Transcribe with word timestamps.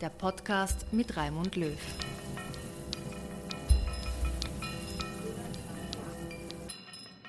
der 0.00 0.10
Podcast 0.10 0.92
mit 0.92 1.16
Raimund 1.16 1.56
Löw. 1.56 1.72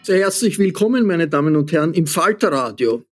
Sehr 0.04 0.20
herzlich 0.20 0.60
willkommen, 0.60 1.06
meine 1.06 1.28
Damen 1.28 1.56
und 1.56 1.72
Herren, 1.72 1.94
im 1.94 2.08
Falterradio. 2.08 3.04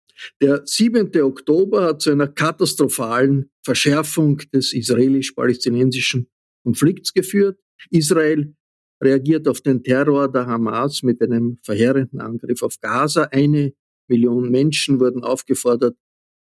Der 0.41 0.63
7. 0.65 1.11
Oktober 1.23 1.85
hat 1.85 2.03
zu 2.03 2.11
einer 2.11 2.29
katastrophalen 2.29 3.51
Verschärfung 3.65 4.39
des 4.53 4.73
israelisch-palästinensischen 4.73 6.29
Konflikts 6.65 7.13
geführt. 7.13 7.61
Israel 7.91 8.55
reagiert 9.03 9.47
auf 9.47 9.61
den 9.61 9.83
Terror 9.83 10.31
der 10.31 10.47
Hamas 10.47 11.03
mit 11.03 11.21
einem 11.23 11.59
verheerenden 11.63 12.21
Angriff 12.21 12.63
auf 12.63 12.81
Gaza. 12.81 13.25
Eine 13.31 13.73
Million 14.09 14.51
Menschen 14.51 15.01
wurden 15.01 15.23
aufgefordert, 15.23 15.97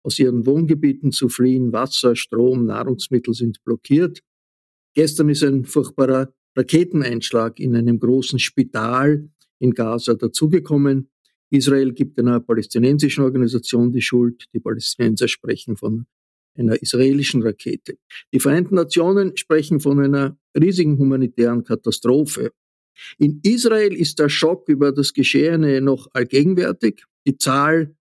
aus 0.03 0.19
ihren 0.19 0.45
Wohngebieten 0.45 1.11
zu 1.11 1.29
fliehen. 1.29 1.71
Wasser, 1.71 2.15
Strom, 2.15 2.65
Nahrungsmittel 2.65 3.33
sind 3.33 3.63
blockiert. 3.63 4.21
Gestern 4.93 5.29
ist 5.29 5.43
ein 5.43 5.65
furchtbarer 5.65 6.33
Raketeneinschlag 6.55 7.59
in 7.59 7.75
einem 7.75 7.99
großen 7.99 8.39
Spital 8.39 9.29
in 9.59 9.71
Gaza 9.71 10.15
dazugekommen. 10.15 11.09
Israel 11.49 11.93
gibt 11.93 12.19
einer 12.19 12.39
palästinensischen 12.39 13.23
Organisation 13.23 13.91
die 13.91 14.01
Schuld. 14.01 14.45
Die 14.53 14.59
Palästinenser 14.59 15.27
sprechen 15.27 15.77
von 15.77 16.05
einer 16.57 16.81
israelischen 16.81 17.41
Rakete. 17.43 17.97
Die 18.33 18.39
Vereinten 18.39 18.75
Nationen 18.75 19.37
sprechen 19.37 19.79
von 19.79 19.99
einer 19.99 20.37
riesigen 20.59 20.97
humanitären 20.97 21.63
Katastrophe. 21.63 22.51
In 23.17 23.39
Israel 23.43 23.95
ist 23.95 24.19
der 24.19 24.29
Schock 24.29 24.67
über 24.67 24.91
das 24.91 25.13
Geschehene 25.13 25.81
noch 25.81 26.07
allgegenwärtig. 26.13 27.05
Die 27.25 27.37
Zahl 27.37 27.95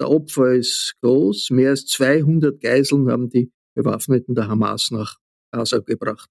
der 0.00 0.10
Opfer 0.10 0.54
ist 0.54 0.96
groß. 1.02 1.50
Mehr 1.50 1.70
als 1.70 1.86
200 1.86 2.60
Geiseln 2.60 3.10
haben 3.10 3.28
die 3.28 3.50
Bewaffneten 3.74 4.34
der 4.34 4.48
Hamas 4.48 4.90
nach 4.90 5.18
Gaza 5.52 5.78
gebracht. 5.78 6.28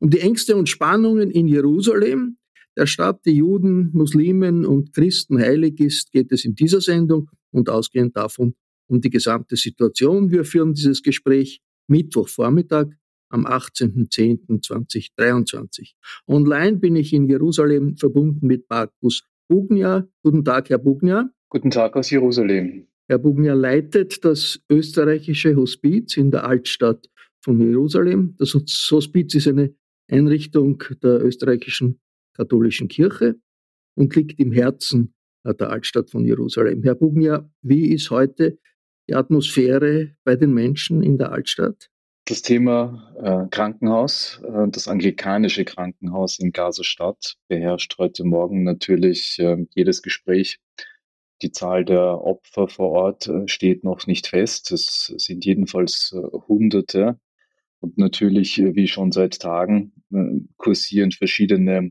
Um 0.00 0.10
die 0.10 0.20
Ängste 0.20 0.56
und 0.56 0.68
Spannungen 0.68 1.30
in 1.30 1.48
Jerusalem 1.48 2.38
der 2.76 2.86
Stadt, 2.86 3.24
die 3.24 3.36
Juden, 3.36 3.90
Muslimen 3.92 4.66
und 4.66 4.92
Christen 4.92 5.38
heilig 5.38 5.80
ist, 5.80 6.12
geht 6.12 6.30
es 6.32 6.44
in 6.44 6.54
dieser 6.54 6.80
Sendung 6.80 7.30
und 7.50 7.70
ausgehend 7.70 8.16
davon 8.16 8.54
um 8.88 9.00
die 9.00 9.10
gesamte 9.10 9.56
Situation. 9.56 10.30
Wir 10.30 10.44
führen 10.44 10.74
dieses 10.74 11.02
Gespräch 11.02 11.60
Mittwochvormittag 11.88 12.86
am 13.30 13.46
18.10.2023. 13.46 15.94
Online 16.28 16.76
bin 16.76 16.94
ich 16.96 17.12
in 17.12 17.28
Jerusalem 17.28 17.96
verbunden 17.96 18.46
mit 18.46 18.68
Markus 18.68 19.24
Bugnia. 19.48 20.06
Guten 20.22 20.44
Tag, 20.44 20.68
Herr 20.70 20.78
Bugnia. 20.78 21.30
Guten 21.48 21.70
Tag 21.70 21.96
aus 21.96 22.10
Jerusalem. 22.10 22.86
Herr 23.08 23.18
Bugnia 23.18 23.54
leitet 23.54 24.24
das 24.24 24.60
österreichische 24.68 25.54
Hospiz 25.54 26.16
in 26.16 26.32
der 26.32 26.44
Altstadt 26.44 27.08
von 27.40 27.60
Jerusalem. 27.60 28.34
Das 28.38 28.52
Hospiz 28.54 29.34
ist 29.34 29.46
eine 29.46 29.74
Einrichtung 30.10 30.82
der 31.02 31.24
österreichischen 31.24 32.00
katholischen 32.34 32.88
Kirche 32.88 33.36
und 33.94 34.14
liegt 34.16 34.40
im 34.40 34.50
Herzen 34.50 35.14
der 35.44 35.70
Altstadt 35.70 36.10
von 36.10 36.24
Jerusalem. 36.24 36.82
Herr 36.82 36.96
Bugnia, 36.96 37.48
wie 37.62 37.92
ist 37.92 38.10
heute 38.10 38.58
die 39.08 39.14
Atmosphäre 39.14 40.16
bei 40.24 40.34
den 40.34 40.52
Menschen 40.52 41.02
in 41.02 41.16
der 41.16 41.30
Altstadt? 41.30 41.88
Das 42.28 42.42
Thema 42.42 43.14
äh, 43.22 43.48
Krankenhaus, 43.50 44.40
äh, 44.42 44.68
das 44.68 44.88
anglikanische 44.88 45.64
Krankenhaus 45.64 46.40
in 46.40 46.50
Gaza-Stadt 46.50 47.36
beherrscht 47.46 47.96
heute 47.98 48.24
Morgen 48.24 48.64
natürlich 48.64 49.38
äh, 49.38 49.64
jedes 49.76 50.02
Gespräch. 50.02 50.58
Die 51.42 51.52
Zahl 51.52 51.84
der 51.84 52.22
Opfer 52.24 52.68
vor 52.68 52.90
Ort 52.90 53.28
äh, 53.28 53.46
steht 53.46 53.84
noch 53.84 54.06
nicht 54.06 54.26
fest. 54.28 54.72
Es 54.72 55.12
sind 55.18 55.44
jedenfalls 55.44 56.14
äh, 56.16 56.38
Hunderte. 56.48 57.20
Und 57.80 57.98
natürlich, 57.98 58.58
äh, 58.58 58.74
wie 58.74 58.88
schon 58.88 59.12
seit 59.12 59.40
Tagen, 59.40 59.92
kursieren 60.56 61.10
verschiedene 61.10 61.90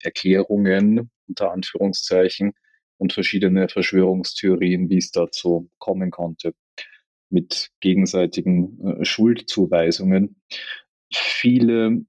Erklärungen 0.00 1.10
unter 1.26 1.50
Anführungszeichen 1.50 2.52
und 2.96 3.12
verschiedene 3.12 3.68
Verschwörungstheorien, 3.68 4.88
wie 4.88 4.98
es 4.98 5.10
dazu 5.10 5.68
kommen 5.78 6.12
konnte, 6.12 6.54
mit 7.28 7.70
gegenseitigen 7.80 9.04
Schuldzuweisungen. 9.04 10.40
Viele 11.12 12.06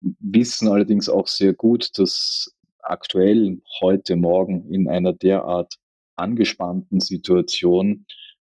wissen 0.00 0.68
allerdings 0.68 1.10
auch 1.10 1.28
sehr 1.28 1.52
gut, 1.52 1.90
dass 1.98 2.56
aktuell 2.80 3.60
heute 3.80 4.16
Morgen 4.16 4.72
in 4.72 4.88
einer 4.88 5.12
derart 5.12 5.76
angespannten 6.16 7.00
Situation 7.00 8.06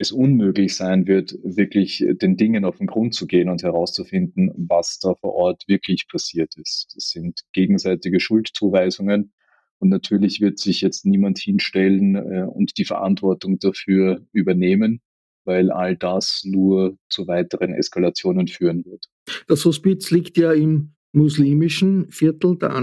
es 0.03 0.12
unmöglich 0.12 0.75
sein 0.75 1.06
wird, 1.06 1.38
wirklich 1.43 2.03
äh, 2.03 2.14
den 2.14 2.37
Dingen 2.37 2.64
auf 2.64 2.79
den 2.79 2.87
Grund 2.87 3.14
zu 3.14 3.26
gehen 3.26 3.49
und 3.49 3.62
herauszufinden, 3.62 4.53
was 4.56 4.99
da 4.99 5.14
vor 5.14 5.35
Ort 5.35 5.64
wirklich 5.67 6.09
passiert 6.09 6.55
ist. 6.56 6.93
Das 6.94 7.09
sind 7.09 7.41
gegenseitige 7.53 8.20
Schuldzuweisungen. 8.20 9.32
Und 9.79 9.88
natürlich 9.88 10.41
wird 10.41 10.59
sich 10.59 10.81
jetzt 10.81 11.06
niemand 11.06 11.38
hinstellen 11.38 12.17
äh, 12.17 12.44
und 12.44 12.79
die 12.79 12.85
Verantwortung 12.85 13.59
dafür 13.59 14.25
übernehmen, 14.32 15.00
weil 15.44 15.70
all 15.70 15.97
das 15.97 16.43
nur 16.44 16.97
zu 17.09 17.26
weiteren 17.26 17.75
Eskalationen 17.75 18.49
führen 18.49 18.85
wird. 18.85 19.06
Das 19.49 19.64
Hospiz 19.64 20.11
liegt 20.11 20.37
ja 20.37 20.53
im 20.53 20.94
muslimischen 21.12 22.11
Viertel 22.11 22.56
der 22.59 22.75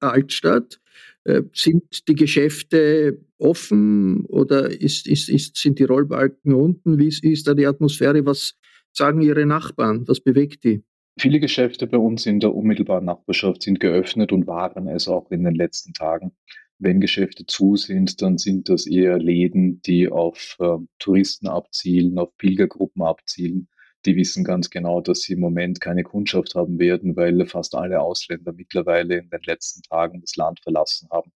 Altstadt. 0.00 0.80
Äh, 1.26 1.42
sind 1.52 2.06
die 2.06 2.14
Geschäfte 2.14 3.18
offen 3.38 4.24
oder 4.26 4.70
ist, 4.70 5.08
ist, 5.08 5.28
ist, 5.28 5.56
sind 5.56 5.80
die 5.80 5.84
Rollbalken 5.84 6.54
unten? 6.54 6.98
Wie 6.98 7.08
ist, 7.08 7.24
ist 7.24 7.48
da 7.48 7.54
die 7.54 7.66
Atmosphäre? 7.66 8.24
Was 8.24 8.54
sagen 8.92 9.20
Ihre 9.20 9.44
Nachbarn? 9.44 10.06
Was 10.06 10.20
bewegt 10.20 10.62
die? 10.62 10.84
Viele 11.18 11.40
Geschäfte 11.40 11.88
bei 11.88 11.96
uns 11.98 12.26
in 12.26 12.38
der 12.38 12.54
unmittelbaren 12.54 13.06
Nachbarschaft 13.06 13.64
sind 13.64 13.80
geöffnet 13.80 14.30
und 14.30 14.46
waren 14.46 14.86
es 14.86 15.08
auch 15.08 15.28
in 15.32 15.42
den 15.42 15.56
letzten 15.56 15.94
Tagen. 15.94 16.30
Wenn 16.78 17.00
Geschäfte 17.00 17.44
zu 17.44 17.74
sind, 17.74 18.22
dann 18.22 18.38
sind 18.38 18.68
das 18.68 18.86
eher 18.86 19.18
Läden, 19.18 19.82
die 19.82 20.08
auf 20.08 20.56
äh, 20.60 20.76
Touristen 21.00 21.48
abzielen, 21.48 22.18
auf 22.18 22.36
Pilgergruppen 22.36 23.02
abzielen. 23.02 23.66
Die 24.04 24.16
wissen 24.16 24.44
ganz 24.44 24.70
genau, 24.70 25.00
dass 25.00 25.22
sie 25.22 25.32
im 25.32 25.40
Moment 25.40 25.80
keine 25.80 26.04
Kundschaft 26.04 26.54
haben 26.54 26.78
werden, 26.78 27.16
weil 27.16 27.46
fast 27.46 27.74
alle 27.74 28.00
Ausländer 28.00 28.52
mittlerweile 28.52 29.18
in 29.18 29.30
den 29.30 29.42
letzten 29.44 29.82
Tagen 29.82 30.20
das 30.20 30.36
Land 30.36 30.60
verlassen 30.60 31.08
haben. 31.10 31.32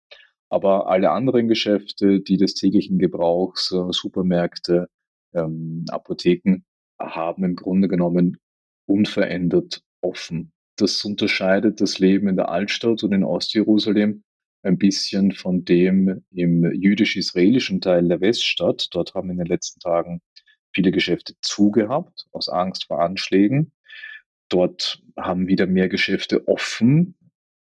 Aber 0.51 0.89
alle 0.89 1.11
anderen 1.11 1.49
Geschäfte, 1.49 2.21
die 2.21 2.37
des 2.37 2.55
täglichen 2.55 2.99
Gebrauchs, 2.99 3.73
äh, 3.73 3.93
Supermärkte, 3.93 4.89
ähm, 5.33 5.85
Apotheken, 5.89 6.65
haben 6.99 7.45
im 7.45 7.57
Grunde 7.57 7.89
genommen 7.89 8.39
unverändert 8.87 9.83
offen. 10.01 10.53
Das 10.77 11.05
unterscheidet 11.05 11.81
das 11.81 11.99
Leben 11.99 12.29
in 12.29 12.37
der 12.37 12.49
Altstadt 12.49 13.03
und 13.05 13.13
in 13.13 13.25
Ostjerusalem 13.25 14.25
ein 14.63 14.79
bisschen 14.79 15.33
von 15.33 15.65
dem 15.65 16.25
im 16.31 16.65
jüdisch-israelischen 16.73 17.81
Teil 17.81 18.09
der 18.09 18.21
Weststadt. 18.21 18.89
Dort 18.93 19.15
haben 19.15 19.31
in 19.31 19.39
den 19.39 19.47
letzten 19.47 19.81
Tagen 19.81 20.21
viele 20.73 20.93
Geschäfte 20.93 21.35
zugehabt, 21.41 22.27
aus 22.33 22.49
Angst 22.49 22.87
vor 22.87 23.01
Anschlägen. 23.03 23.73
Dort 24.49 25.03
haben 25.17 25.47
wieder 25.47 25.67
mehr 25.67 25.89
Geschäfte 25.89 26.49
offen. 26.49 27.17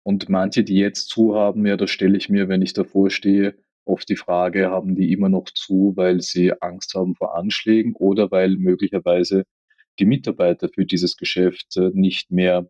Und 0.04 0.30
manche, 0.30 0.64
die 0.64 0.76
jetzt 0.76 1.10
zu 1.10 1.36
haben, 1.36 1.66
ja, 1.66 1.76
da 1.76 1.88
stelle 1.88 2.18
ich 2.18 2.30
mir, 2.30 2.48
wenn 2.48 2.62
ich 2.62 2.74
davor 2.74 3.10
stehe, 3.10 3.56
oft 3.84 4.08
die 4.10 4.16
Frage, 4.16 4.70
haben 4.70 4.96
die 4.96 5.12
immer 5.12 5.30
noch 5.30 5.46
zu, 5.54 5.94
weil 5.96 6.22
sie 6.22 6.54
Angst 6.62 6.94
haben 6.94 7.16
vor 7.16 7.36
Anschlägen 7.36 7.94
oder 7.96 8.32
weil 8.32 8.58
möglicherweise 8.58 9.44
die 10.00 10.06
Mitarbeiter 10.06 10.70
für 10.70 10.86
dieses 10.86 11.18
Geschäft 11.18 11.76
äh, 11.78 11.90
nicht 11.94 12.32
mehr 12.32 12.70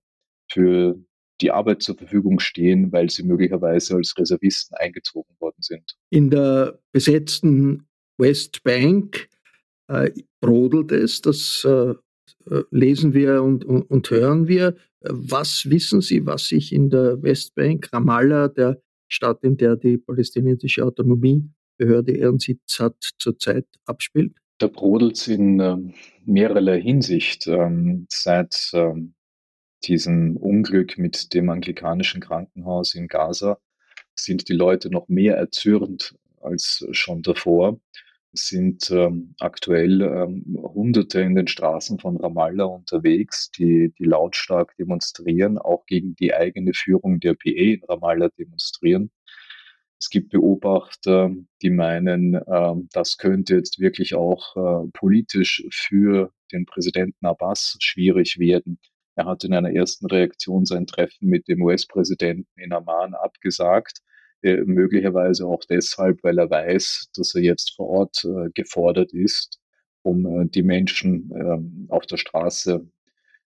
für 0.50 1.00
die 1.42 1.52
Arbeit 1.52 1.84
zur 1.84 1.96
Verfügung 1.96 2.40
stehen, 2.40 2.92
weil 2.92 3.10
sie 3.10 3.24
möglicherweise 3.24 3.96
als 3.96 4.18
Reservisten 4.18 4.76
eingezogen 4.78 5.36
worden 5.40 5.62
sind. 5.62 5.96
In 6.10 6.30
der 6.30 6.80
besetzten 6.92 7.88
Westbank 8.18 9.30
äh, 9.88 10.12
brodelt 10.42 10.92
es, 10.92 11.22
das 11.22 11.66
äh, 11.66 11.94
äh, 12.50 12.64
lesen 12.72 13.14
wir 13.14 13.44
und, 13.44 13.66
und, 13.66 13.84
und, 13.84 14.10
hören 14.10 14.48
wir. 14.48 14.76
Was 15.02 15.70
wissen 15.70 16.02
Sie, 16.02 16.26
was 16.26 16.48
sich 16.48 16.74
in 16.74 16.90
der 16.90 17.22
Westbank, 17.22 17.90
Ramallah, 17.94 18.50
der 18.50 18.82
Stadt, 19.08 19.44
in 19.44 19.58
der 19.58 19.76
die 19.76 19.98
palästinensische 19.98 20.84
Autonomiebehörde 20.84 22.18
ihren 22.18 22.40
Sitz 22.40 22.80
hat, 22.80 22.96
zurzeit 23.18 23.66
abspielt? 23.86 24.36
Da 24.60 24.68
brodelt 24.68 25.18
es 25.18 25.28
in 25.28 25.60
äh, 25.60 25.78
mehrerlei 26.26 26.82
Hinsicht. 26.82 27.48
Ähm, 27.48 28.08
seit 28.10 28.72
ähm, 28.74 29.14
diesem 29.84 30.36
Unglück 30.38 30.98
mit 30.98 31.34
dem 31.34 31.50
anglikanischen 31.50 32.22
Krankenhaus 32.22 32.96
in 32.96 33.08
Gaza 33.08 33.60
sind 34.16 34.50
die 34.50 34.54
Leute 34.54 34.90
noch 34.90 35.08
mehr 35.08 35.38
erzürnt 35.38 36.16
als 36.42 36.86
schon 36.92 37.22
davor. 37.22 37.80
Sind 38.38 38.92
ähm, 38.92 39.34
aktuell 39.40 40.02
ähm, 40.02 40.58
Hunderte 40.62 41.22
in 41.22 41.36
den 41.36 41.48
Straßen 41.48 42.00
von 42.00 42.18
Ramallah 42.18 42.66
unterwegs, 42.66 43.50
die, 43.52 43.94
die 43.98 44.04
lautstark 44.04 44.76
demonstrieren, 44.78 45.58
auch 45.58 45.86
gegen 45.88 46.16
die 46.16 46.34
eigene 46.34 46.74
Führung 46.74 47.20
der 47.20 47.34
PA 47.34 47.50
in 47.50 47.84
Ramallah 47.84 48.30
demonstrieren. 48.38 49.12
Es 50.00 50.10
gibt 50.10 50.30
Beobachter, 50.30 51.32
die 51.64 51.72
meinen, 51.72 52.36
äh, 52.36 52.74
das 52.92 53.18
könnte 53.18 53.56
jetzt 53.56 53.80
wirklich 53.80 54.14
auch 54.14 54.56
äh, 54.56 54.88
politisch 54.94 55.66
für 55.72 56.32
den 56.52 56.66
Präsidenten 56.66 57.26
Abbas 57.26 57.78
schwierig 57.80 58.38
werden. 58.38 58.80
Er 59.16 59.26
hat 59.26 59.44
in 59.44 59.54
einer 59.54 59.74
ersten 59.74 60.06
Reaktion 60.06 60.66
sein 60.66 60.86
Treffen 60.86 61.28
mit 61.28 61.48
dem 61.48 61.64
US-Präsidenten 61.64 62.60
in 62.60 62.72
Amman 62.72 63.16
abgesagt, 63.16 64.02
äh, 64.42 64.58
möglicherweise 64.66 65.46
auch 65.46 65.64
deshalb, 65.70 66.24
weil 66.24 66.38
er 66.40 66.50
weiß, 66.50 67.10
dass 67.16 67.36
er 67.36 67.42
jetzt 67.42 67.76
vor 67.76 67.88
Ort 67.90 68.26
äh, 68.26 68.50
gefordert 68.54 69.14
ist, 69.14 69.60
um 70.04 70.26
äh, 70.26 70.46
die 70.48 70.64
Menschen 70.64 71.32
ähm, 71.36 71.88
auf 71.90 72.06
der 72.06 72.18
Straße 72.18 72.88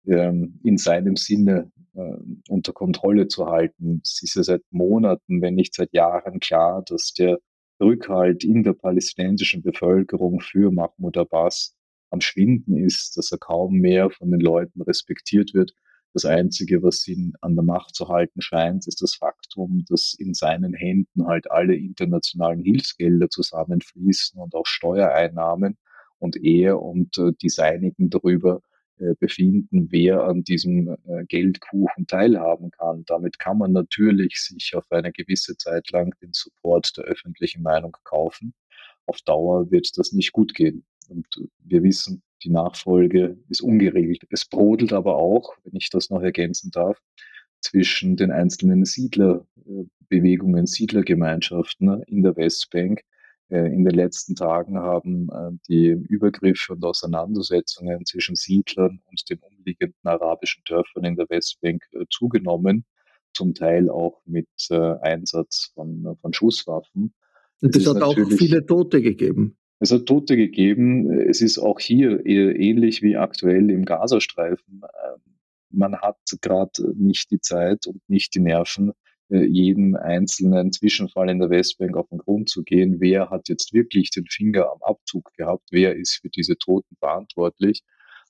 ähm, 0.07 0.61
in 0.65 0.79
seinem 0.79 1.17
Sinne 1.17 1.71
äh, 1.95 2.17
unter 2.49 2.73
Kontrolle 2.73 3.29
zu 3.29 3.47
halten. 3.47 4.01
Es 4.05 4.23
ist 4.23 4.37
ja 4.37 4.43
seit 4.43 4.63
Monaten, 4.71 5.43
wenn 5.43 5.55
nicht 5.55 5.75
seit 5.75 5.93
Jahren 5.93 6.41
klar, 6.41 6.83
dass 6.87 7.13
der 7.13 7.39
Rückhalt 7.81 8.45
in 8.45 8.63
der 8.63 8.73
palästinensischen 8.73 9.63
Bevölkerung 9.63 10.41
für 10.41 10.71
Mahmoud 10.71 11.17
Abbas 11.17 11.77
am 12.11 12.21
Schwinden 12.21 12.77
ist, 12.77 13.17
dass 13.17 13.31
er 13.33 13.39
kaum 13.39 13.75
mehr 13.75 14.11
von 14.11 14.31
den 14.31 14.41
Leuten 14.41 14.83
respektiert 14.83 15.55
wird. 15.55 15.75
Das 16.19 16.25
Einzige, 16.25 16.83
was 16.83 17.07
ihn 17.07 17.35
an 17.43 17.55
der 17.55 17.63
Macht 17.63 17.95
zu 17.95 18.09
halten 18.09 18.41
scheint, 18.41 18.89
ist 18.89 19.03
das 19.03 19.15
Faktum, 19.15 19.85
dass 19.89 20.17
in 20.19 20.35
seinen 20.35 20.75
Händen 20.75 21.29
halt 21.29 21.49
alle 21.49 21.77
internationalen 21.77 22.61
Hilfsgelder 22.61 23.31
zusammenfließen 23.31 24.41
und 24.41 24.53
auch 24.57 24.67
Steuereinnahmen 24.67 25.79
und 26.19 26.35
er 26.35 26.83
und 26.83 27.17
äh, 27.19 27.31
die 27.41 27.51
Seinigen 27.51 28.11
darüber 28.11 28.63
äh, 28.97 29.15
befinden, 29.21 29.93
wer 29.93 30.25
an 30.25 30.43
diesem 30.43 30.97
äh, 31.07 31.25
Geldkuchen 31.29 32.09
teilhaben 32.09 32.73
kann. 32.73 33.05
Damit 33.07 33.39
kann 33.39 33.59
man 33.59 33.71
natürlich 33.71 34.41
sich 34.41 34.75
auf 34.75 34.91
eine 34.91 35.13
gewisse 35.13 35.57
Zeit 35.57 35.89
lang 35.93 36.17
den 36.21 36.33
Support 36.33 36.97
der 36.97 37.05
öffentlichen 37.05 37.63
Meinung 37.63 37.97
kaufen. 38.03 38.55
Auf 39.07 39.21
Dauer 39.21 39.71
wird 39.71 39.97
das 39.97 40.11
nicht 40.11 40.33
gut 40.33 40.53
gehen. 40.53 40.85
Und 41.09 41.29
wir 41.61 41.85
wissen, 41.85 42.25
die 42.43 42.51
Nachfolge 42.51 43.39
ist 43.49 43.63
ungeregelt. 43.63 44.25
Es 44.31 44.45
brodelt 44.45 44.93
aber 44.93 45.17
auch, 45.17 45.55
wenn 45.65 45.77
ich 45.77 45.91
das 45.91 46.11
noch 46.11 46.23
ergänzen 46.23 46.71
darf, 46.71 46.99
zwischen 47.61 48.17
den 48.17 48.31
einzelnen 48.31 48.85
Siedlerbewegungen, 48.85 50.67
Siedlergemeinschaften 50.67 52.03
in 52.05 52.23
der 52.23 52.37
Westbank, 52.37 53.03
äh, 53.51 53.73
in 53.73 53.85
den 53.85 53.95
letzten 53.95 54.35
Tagen 54.35 54.79
haben 54.79 55.29
äh, 55.31 55.51
die 55.69 55.89
Übergriffe 55.89 56.75
und 56.75 56.85
Auseinandersetzungen 56.85 58.05
zwischen 58.05 58.37
Siedlern 58.37 59.01
und 59.07 59.29
den 59.31 59.39
umliegenden 59.39 59.97
arabischen 60.05 60.63
Dörfern 60.67 61.05
in 61.05 61.17
der 61.17 61.29
Westbank 61.31 61.83
äh, 61.93 62.05
zugenommen, 62.11 62.85
zum 63.33 63.55
Teil 63.55 63.89
auch 63.89 64.21
mit 64.25 64.49
Einsatz 64.71 65.71
von, 65.75 66.17
von 66.21 66.33
Schusswaffen. 66.33 67.15
Und 67.61 67.77
es 67.77 67.87
hat 67.87 68.03
auch 68.03 68.17
viele 68.37 68.67
Tote 68.67 69.01
gegeben. 69.01 69.57
Es 69.81 69.93
hat 69.93 70.07
Tote 70.07 70.37
gegeben. 70.37 71.11
Es 71.21 71.41
ist 71.41 71.59
auch 71.59 71.79
hier 71.81 72.25
ähnlich 72.27 73.03
wie 73.03 73.17
aktuell 73.17 73.71
im 73.71 73.85
Gazastreifen. 73.85 74.83
Ähm, 74.83 75.21
man 75.71 75.97
hat 76.01 76.19
gerade 76.41 76.95
nicht 76.97 77.31
die 77.31 77.41
Zeit 77.41 77.87
und 77.87 78.01
nicht 78.09 78.35
die 78.35 78.41
Nerven, 78.41 78.93
äh, 79.31 79.45
jeden 79.45 79.97
einzelnen 79.97 80.73
Zwischenfall 80.73 81.31
in 81.31 81.39
der 81.39 81.51
Westbank 81.51 81.97
auf 81.97 82.09
den 82.09 82.19
Grund 82.19 82.49
zu 82.49 82.65
gehen. 82.65 83.01
Wer 83.01 83.31
hat 83.31 83.49
jetzt 83.49 83.73
wirklich 83.73 84.11
den 84.11 84.27
Finger 84.27 84.71
am 84.71 84.83
Abzug 84.83 85.33
gehabt? 85.37 85.69
Wer 85.71 85.97
ist 85.97 86.21
für 86.23 86.31
diese 86.31 86.57
Toten 86.57 86.97
verantwortlich? 86.99 87.83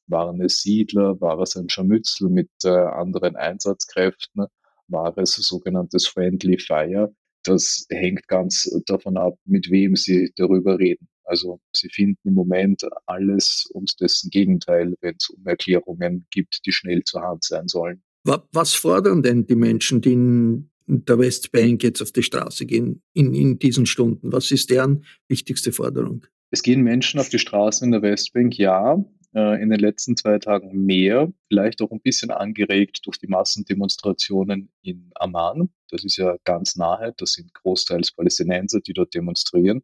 Waren 0.07 0.41
es 0.43 0.63
Siedler? 0.63 1.21
War 1.21 1.39
es 1.41 1.57
ein 1.57 1.69
Scharmützel 1.69 2.29
mit 2.31 2.51
äh, 2.65 2.69
anderen 2.69 3.37
Einsatzkräften? 3.37 4.47
War 4.89 5.17
es 5.19 5.33
sogenanntes 5.35 6.07
Friendly 6.09 6.59
Fire? 6.59 7.15
Das 7.45 7.87
hängt 7.91 8.27
ganz 8.29 8.69
davon 8.87 9.17
ab, 9.17 9.39
mit 9.45 9.71
wem 9.71 9.97
Sie 9.97 10.33
darüber 10.37 10.79
reden. 10.79 11.09
Also 11.29 11.61
Sie 11.73 11.91
finden 11.91 12.29
im 12.29 12.35
Moment 12.35 12.83
alles 13.07 13.69
und 13.73 14.01
dessen 14.01 14.31
Gegenteil, 14.31 14.95
wenn 15.01 15.15
es 15.19 15.29
um 15.29 15.47
Erklärungen 15.47 16.27
gibt, 16.31 16.65
die 16.65 16.73
schnell 16.73 17.03
zur 17.05 17.23
Hand 17.23 17.45
sein 17.45 17.69
sollen. 17.69 18.03
Was 18.25 18.75
fordern 18.75 19.23
denn 19.23 19.47
die 19.47 19.55
Menschen, 19.55 20.01
die 20.01 20.13
in 20.13 20.71
der 20.87 21.19
Westbank 21.19 21.83
jetzt 21.83 22.01
auf 22.03 22.13
die 22.13 22.23
Straße 22.23 22.67
gehen 22.67 23.03
in, 23.13 23.35
in 23.35 23.59
diesen 23.59 23.87
Stunden? 23.87 24.33
Was 24.33 24.51
ist 24.51 24.71
deren 24.71 25.05
wichtigste 25.29 25.73
Forderung? 25.73 26.25
Es 26.51 26.63
gehen 26.63 26.83
Menschen 26.83 27.21
auf 27.21 27.29
die 27.29 27.39
Straße 27.39 27.85
in 27.85 27.91
der 27.91 28.03
Westbank, 28.03 28.57
ja. 28.57 29.05
Äh, 29.35 29.63
in 29.63 29.69
den 29.69 29.79
letzten 29.81 30.17
zwei 30.17 30.39
Tagen 30.39 30.87
mehr, 30.87 31.31
vielleicht 31.49 31.83
auch 31.83 31.91
ein 31.91 32.01
bisschen 32.01 32.31
angeregt 32.31 33.01
durch 33.05 33.19
die 33.19 33.27
Massendemonstrationen 33.27 34.71
in 34.81 35.11
Amman. 35.17 35.69
Das 35.91 36.05
ist 36.05 36.17
ja 36.17 36.37
ganz 36.45 36.77
nahe. 36.77 37.13
Das 37.19 37.33
sind 37.33 37.53
großteils 37.53 38.13
Palästinenser, 38.13 38.81
die 38.81 38.95
dort 38.95 39.15
demonstrieren. 39.15 39.83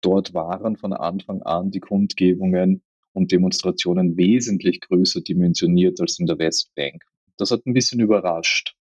Dort 0.00 0.34
waren 0.34 0.76
von 0.76 0.92
Anfang 0.92 1.42
an 1.42 1.70
die 1.70 1.80
Kundgebungen 1.80 2.82
und 3.12 3.32
Demonstrationen 3.32 4.16
wesentlich 4.16 4.80
größer 4.80 5.20
dimensioniert 5.22 6.00
als 6.00 6.18
in 6.18 6.26
der 6.26 6.38
Westbank. 6.38 7.04
Das 7.36 7.50
hat 7.50 7.66
ein 7.66 7.72
bisschen 7.72 8.00
überrascht, 8.00 8.76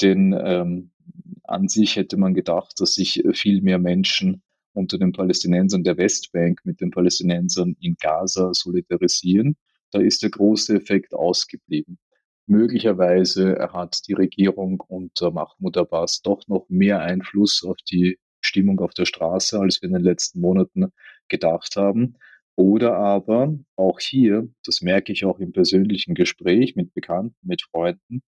denn 0.00 0.34
ähm, 0.38 0.90
an 1.44 1.68
sich 1.68 1.96
hätte 1.96 2.16
man 2.16 2.34
gedacht, 2.34 2.80
dass 2.80 2.94
sich 2.94 3.22
viel 3.34 3.62
mehr 3.62 3.78
Menschen 3.78 4.42
unter 4.72 4.98
den 4.98 5.12
Palästinensern 5.12 5.84
der 5.84 5.96
Westbank 5.96 6.60
mit 6.64 6.80
den 6.80 6.90
Palästinensern 6.90 7.76
in 7.80 7.96
Gaza 7.98 8.52
solidarisieren. 8.52 9.56
Da 9.90 10.00
ist 10.00 10.22
der 10.22 10.30
große 10.30 10.74
Effekt 10.74 11.14
ausgeblieben. 11.14 11.98
Möglicherweise 12.46 13.56
hat 13.72 14.06
die 14.06 14.12
Regierung 14.12 14.80
unter 14.86 15.30
Mahmoud 15.30 15.76
Abbas 15.76 16.22
doch 16.22 16.46
noch 16.46 16.66
mehr 16.68 17.00
Einfluss 17.00 17.64
auf 17.64 17.76
die 17.90 18.18
Stimmung 18.46 18.80
auf 18.80 18.94
der 18.94 19.04
Straße, 19.04 19.58
als 19.58 19.82
wir 19.82 19.88
in 19.88 19.94
den 19.94 20.04
letzten 20.04 20.40
Monaten 20.40 20.92
gedacht 21.28 21.76
haben. 21.76 22.16
Oder 22.56 22.96
aber 22.96 23.54
auch 23.76 24.00
hier, 24.00 24.48
das 24.64 24.80
merke 24.80 25.12
ich 25.12 25.24
auch 25.26 25.38
im 25.40 25.52
persönlichen 25.52 26.14
Gespräch 26.14 26.74
mit 26.74 26.94
Bekannten, 26.94 27.36
mit 27.42 27.62
Freunden, 27.62 28.22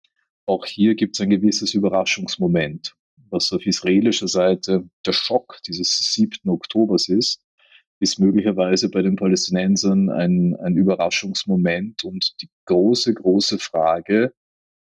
auch 0.48 0.64
hier 0.64 0.94
gibt 0.94 1.14
es 1.14 1.20
ein 1.20 1.30
gewisses 1.30 1.74
Überraschungsmoment. 1.74 2.94
was 3.30 3.52
auf 3.52 3.66
israelischer 3.66 4.28
Seite 4.28 4.88
der 5.04 5.12
Schock 5.12 5.58
dieses 5.66 5.98
7. 6.14 6.48
Oktobers 6.48 7.08
ist, 7.08 7.44
ist 8.00 8.18
möglicherweise 8.18 8.90
bei 8.90 9.02
den 9.02 9.16
Palästinensern 9.16 10.08
ein, 10.08 10.56
ein 10.56 10.76
Überraschungsmoment 10.76 12.04
und 12.04 12.40
die 12.40 12.48
große, 12.64 13.12
große 13.12 13.58
Frage, 13.58 14.32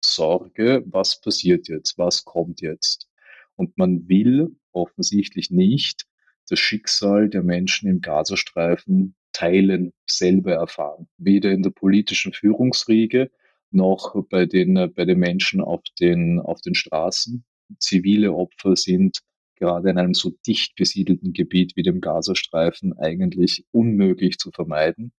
Sorge, 0.01 0.84
was 0.86 1.20
passiert 1.20 1.67
jetzt, 1.67 1.98
was 1.98 2.24
kommt 2.24 2.62
jetzt. 2.62 3.10
Und 3.58 3.77
man 3.77 4.08
will 4.08 4.56
offensichtlich 4.77 5.51
nicht 5.51 6.05
das 6.50 6.60
Schicksal 6.60 7.29
der 7.29 7.43
Menschen 7.43 7.89
im 7.89 8.01
Gazastreifen 8.01 9.15
teilen, 9.34 9.93
selber 10.05 10.53
erfahren. 10.53 11.07
Weder 11.17 11.51
in 11.51 11.62
der 11.62 11.72
politischen 11.72 12.34
Führungsriege 12.34 13.29
noch 13.72 14.15
bei 14.29 14.46
den, 14.46 14.91
bei 14.96 15.05
den 15.05 15.19
Menschen 15.19 15.62
auf 15.62 15.81
den, 16.00 16.39
auf 16.39 16.62
den 16.62 16.74
Straßen. 16.74 17.43
Zivile 17.79 18.34
Opfer 18.34 18.75
sind 18.75 19.19
gerade 19.55 19.89
in 19.89 19.98
einem 19.98 20.13
so 20.13 20.31
dicht 20.46 20.75
besiedelten 20.75 21.34
Gebiet 21.34 21.75
wie 21.75 21.84
dem 21.84 22.00
Gazastreifen 22.00 22.98
eigentlich 22.98 23.65
unmöglich 23.72 24.38
zu 24.38 24.51
vermeiden. 24.51 25.12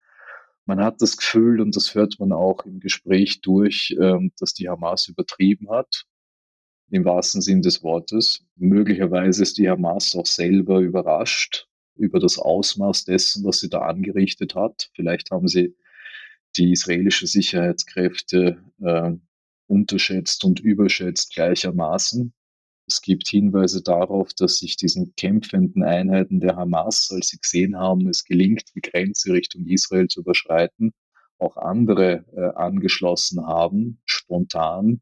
Man 0.65 0.83
hat 0.83 1.01
das 1.01 1.17
Gefühl, 1.17 1.61
und 1.61 1.75
das 1.75 1.95
hört 1.95 2.15
man 2.19 2.31
auch 2.31 2.65
im 2.65 2.79
Gespräch 2.79 3.41
durch, 3.41 3.95
ähm, 3.99 4.31
dass 4.39 4.53
die 4.53 4.69
Hamas 4.69 5.07
übertrieben 5.07 5.69
hat, 5.69 6.05
im 6.89 7.06
wahrsten 7.06 7.41
Sinn 7.41 7.62
des 7.62 7.84
Wortes. 7.84 8.46
Möglicherweise 8.56 9.44
ist 9.44 9.58
die 9.58 9.70
Hamas 9.70 10.15
auch 10.15 10.25
selber 10.25 10.79
überrascht 10.79 11.67
über 11.96 12.20
das 12.20 12.38
Ausmaß 12.38 13.06
dessen, 13.06 13.44
was 13.44 13.60
sie 13.60 13.70
da 13.70 13.79
angerichtet 13.79 14.56
hat. 14.56 14.89
Vielleicht 14.94 15.32
haben 15.32 15.48
sie 15.48 15.75
die 16.56 16.72
israelische 16.72 17.27
Sicherheitskräfte 17.27 18.58
äh, 18.82 19.12
unterschätzt 19.67 20.44
und 20.46 20.60
überschätzt 20.60 21.34
gleichermaßen. 21.34 22.34
Es 22.88 23.01
gibt 23.01 23.27
Hinweise 23.27 23.84
darauf, 23.84 24.34
dass 24.34 24.60
sich 24.60 24.77
diesen 24.77 25.13
kämpfenden 25.15 25.84
Einheiten 25.84 26.39
der 26.39 26.56
Hamas, 26.56 27.10
als 27.12 27.27
sie 27.27 27.38
gesehen 27.38 27.77
haben, 27.77 28.08
es 28.08 28.24
gelingt, 28.24 28.63
die 28.75 28.82
Grenze 28.82 29.34
Richtung 29.34 29.65
Israel 29.65 30.08
zu 30.08 30.22
überschreiten, 30.22 30.94
auch 31.38 31.58
andere 31.58 32.25
äh, 32.34 32.56
angeschlossen 32.56 33.46
haben, 33.46 34.00
spontan, 34.06 35.01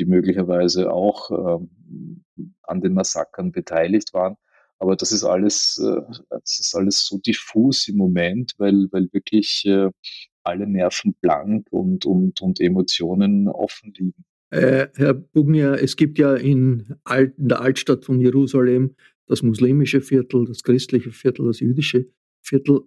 die 0.00 0.06
möglicherweise 0.06 0.92
auch 0.92 1.30
ähm, 1.30 2.24
an 2.62 2.80
den 2.80 2.94
Massakern 2.94 3.52
beteiligt 3.52 4.14
waren. 4.14 4.36
Aber 4.78 4.96
das 4.96 5.12
ist 5.12 5.24
alles, 5.24 5.78
äh, 5.78 6.00
das 6.30 6.58
ist 6.58 6.74
alles 6.74 7.06
so 7.06 7.18
diffus 7.18 7.86
im 7.88 7.96
Moment, 7.96 8.54
weil, 8.58 8.88
weil 8.90 9.12
wirklich 9.12 9.64
äh, 9.66 9.90
alle 10.42 10.66
Nerven 10.66 11.14
blank 11.20 11.66
und, 11.70 12.06
und, 12.06 12.40
und 12.40 12.60
Emotionen 12.60 13.46
offen 13.46 13.92
liegen. 13.96 14.24
Äh, 14.50 14.88
Herr 14.96 15.14
Bugner, 15.14 15.80
es 15.80 15.96
gibt 15.96 16.18
ja 16.18 16.34
in, 16.34 16.96
Alt, 17.04 17.38
in, 17.38 17.48
der 17.48 17.60
Altstadt 17.60 18.04
von 18.04 18.20
Jerusalem 18.20 18.96
das 19.26 19.42
muslimische 19.42 20.00
Viertel, 20.00 20.46
das 20.46 20.62
christliche 20.62 21.12
Viertel, 21.12 21.46
das 21.46 21.60
jüdische 21.60 22.06
Viertel. 22.40 22.80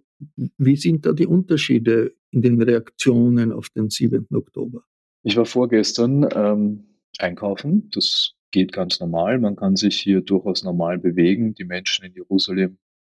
Wie 0.58 0.76
sind 0.76 1.06
da 1.06 1.12
die 1.12 1.26
Unterschiede 1.26 2.12
in 2.32 2.42
den 2.42 2.60
Reaktionen 2.60 3.52
auf 3.52 3.70
den 3.70 3.88
7. 3.88 4.26
Oktober? 4.32 4.82
Ich 5.22 5.36
war 5.36 5.46
vorgestern 5.46 6.28
ähm, 6.34 6.84
einkaufen. 7.18 7.90
Das 7.90 8.34
geht 8.50 8.72
ganz 8.72 9.00
normal. 9.00 9.38
Man 9.38 9.56
kann 9.56 9.76
sich 9.76 10.00
hier 10.00 10.20
durchaus 10.20 10.62
normal 10.62 10.98
bewegen. 10.98 11.54
Die 11.54 11.64
Menschen 11.64 12.04
in 12.04 12.14
Jerusalem 12.14 12.78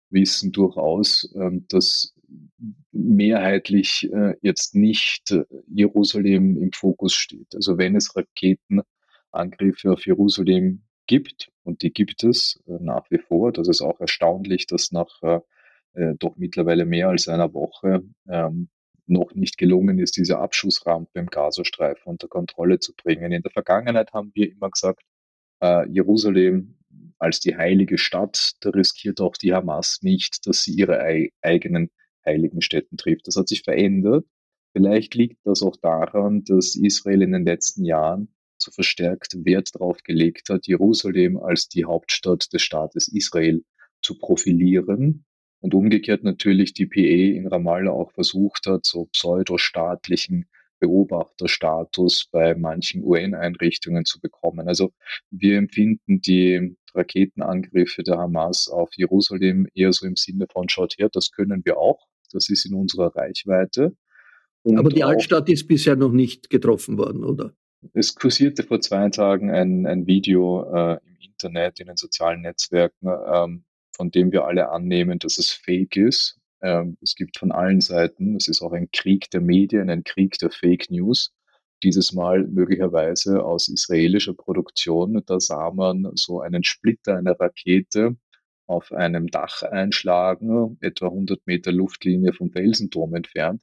wissen 0.09 0.51
durchaus, 0.51 1.31
ähm, 1.35 1.65
dass 1.67 2.13
mehrheitlich 2.91 4.09
äh, 4.11 4.35
jetzt 4.41 4.75
nicht 4.75 5.31
äh, 5.31 5.43
Jerusalem 5.67 6.57
im 6.61 6.71
Fokus 6.71 7.13
steht. 7.13 7.53
Also 7.55 7.77
wenn 7.77 7.95
es 7.95 8.15
Raketenangriffe 8.15 9.91
auf 9.91 10.05
Jerusalem 10.05 10.83
gibt, 11.07 11.51
und 11.63 11.81
die 11.81 11.91
gibt 11.91 12.23
es 12.23 12.61
äh, 12.67 12.77
nach 12.79 13.09
wie 13.11 13.19
vor, 13.19 13.51
das 13.51 13.67
ist 13.67 13.81
auch 13.81 13.99
erstaunlich, 13.99 14.67
dass 14.67 14.91
nach 14.91 15.41
doch 16.19 16.35
mittlerweile 16.35 16.83
mehr 16.83 17.07
als 17.07 17.29
einer 17.29 17.53
Woche 17.53 18.03
ähm, 18.27 18.67
noch 19.07 19.33
nicht 19.35 19.57
gelungen 19.57 20.00
ist, 20.00 20.17
diese 20.17 20.39
Abschussrampe 20.39 21.19
im 21.19 21.27
Gazastreifen 21.27 22.03
unter 22.05 22.27
Kontrolle 22.27 22.79
zu 22.79 22.93
bringen. 22.95 23.31
In 23.31 23.41
der 23.41 23.51
Vergangenheit 23.51 24.13
haben 24.13 24.31
wir 24.33 24.51
immer 24.51 24.69
gesagt, 24.69 25.03
äh, 25.62 25.88
Jerusalem 25.89 26.77
als 27.19 27.39
die 27.39 27.55
heilige 27.55 27.97
Stadt, 27.97 28.53
da 28.62 28.69
riskiert 28.69 29.21
auch 29.21 29.38
die 29.38 29.53
Hamas 29.53 30.00
nicht, 30.01 30.45
dass 30.47 30.63
sie 30.63 30.74
ihre 30.74 31.00
ei 31.00 31.31
eigenen 31.41 31.89
heiligen 32.25 32.62
Städten 32.62 32.97
trifft. 32.97 33.27
Das 33.27 33.35
hat 33.35 33.47
sich 33.47 33.63
verändert. 33.63 34.25
Vielleicht 34.74 35.15
liegt 35.15 35.39
das 35.45 35.62
auch 35.62 35.77
daran, 35.77 36.43
dass 36.43 36.75
Israel 36.75 37.21
in 37.21 37.31
den 37.31 37.45
letzten 37.45 37.85
Jahren 37.85 38.33
so 38.57 38.71
verstärkt 38.71 39.35
Wert 39.45 39.74
darauf 39.74 40.03
gelegt 40.03 40.50
hat, 40.50 40.67
Jerusalem 40.67 41.38
als 41.38 41.69
die 41.69 41.85
Hauptstadt 41.85 42.51
des 42.51 42.62
Staates 42.62 43.07
Israel 43.07 43.63
zu 44.01 44.17
profilieren 44.17 45.25
und 45.59 45.74
umgekehrt 45.74 46.24
natürlich 46.24 46.74
die 46.74 46.85
PE 46.85 47.35
in 47.35 47.47
Ramallah 47.47 47.91
auch 47.91 48.12
versucht 48.12 48.67
hat, 48.67 48.85
so 48.85 49.05
pseudostaatlichen 49.05 50.47
Beobachterstatus 50.79 52.27
bei 52.31 52.55
manchen 52.55 53.03
UN-Einrichtungen 53.03 54.05
zu 54.05 54.19
bekommen. 54.19 54.67
Also 54.67 54.91
wir 55.31 55.57
empfinden 55.57 56.21
die 56.21 56.75
Raketenangriffe 56.93 58.03
der 58.03 58.17
Hamas 58.17 58.67
auf 58.67 58.89
Jerusalem 58.95 59.67
eher 59.74 59.93
so 59.93 60.05
im 60.05 60.15
Sinne 60.15 60.47
von, 60.51 60.69
schaut 60.69 60.97
her, 60.97 61.09
das 61.12 61.31
können 61.31 61.63
wir 61.65 61.77
auch, 61.77 62.07
das 62.31 62.50
ist 62.50 62.65
in 62.65 62.74
unserer 62.74 63.15
Reichweite. 63.15 63.95
Und 64.63 64.77
Aber 64.77 64.89
die 64.89 65.03
Altstadt 65.03 65.50
ist 65.50 65.67
bisher 65.67 65.95
noch 65.95 66.12
nicht 66.12 66.50
getroffen 66.50 66.97
worden, 66.97 67.24
oder? 67.24 67.53
Es 67.93 68.15
kursierte 68.15 68.63
vor 68.63 68.81
zwei 68.81 69.09
Tagen 69.09 69.51
ein, 69.51 69.85
ein 69.85 70.07
Video 70.07 70.63
äh, 70.74 71.00
im 71.05 71.17
Internet, 71.19 71.79
in 71.79 71.88
den 71.88 71.97
sozialen 71.97 72.41
Netzwerken, 72.41 73.07
ähm, 73.31 73.63
von 73.95 74.11
dem 74.11 74.31
wir 74.31 74.45
alle 74.45 74.69
annehmen, 74.69 75.19
dass 75.19 75.37
es 75.37 75.51
fake 75.51 75.95
ist. 75.97 76.37
Ähm, 76.61 76.97
es 77.01 77.15
gibt 77.15 77.37
von 77.37 77.51
allen 77.51 77.81
Seiten, 77.81 78.35
es 78.35 78.47
ist 78.47 78.61
auch 78.61 78.73
ein 78.73 78.89
Krieg 78.91 79.29
der 79.31 79.41
Medien, 79.41 79.89
ein 79.89 80.03
Krieg 80.03 80.37
der 80.39 80.51
Fake 80.51 80.91
News. 80.91 81.33
Dieses 81.83 82.13
Mal 82.13 82.47
möglicherweise 82.47 83.43
aus 83.43 83.67
israelischer 83.67 84.33
Produktion. 84.33 85.21
Da 85.25 85.39
sah 85.39 85.71
man 85.71 86.09
so 86.15 86.41
einen 86.41 86.63
Splitter 86.63 87.17
einer 87.17 87.39
Rakete 87.39 88.15
auf 88.67 88.91
einem 88.91 89.27
Dach 89.27 89.61
einschlagen, 89.63 90.77
etwa 90.81 91.07
100 91.07 91.45
Meter 91.45 91.71
Luftlinie 91.71 92.33
vom 92.33 92.51
Felsenturm 92.51 93.13
entfernt. 93.15 93.61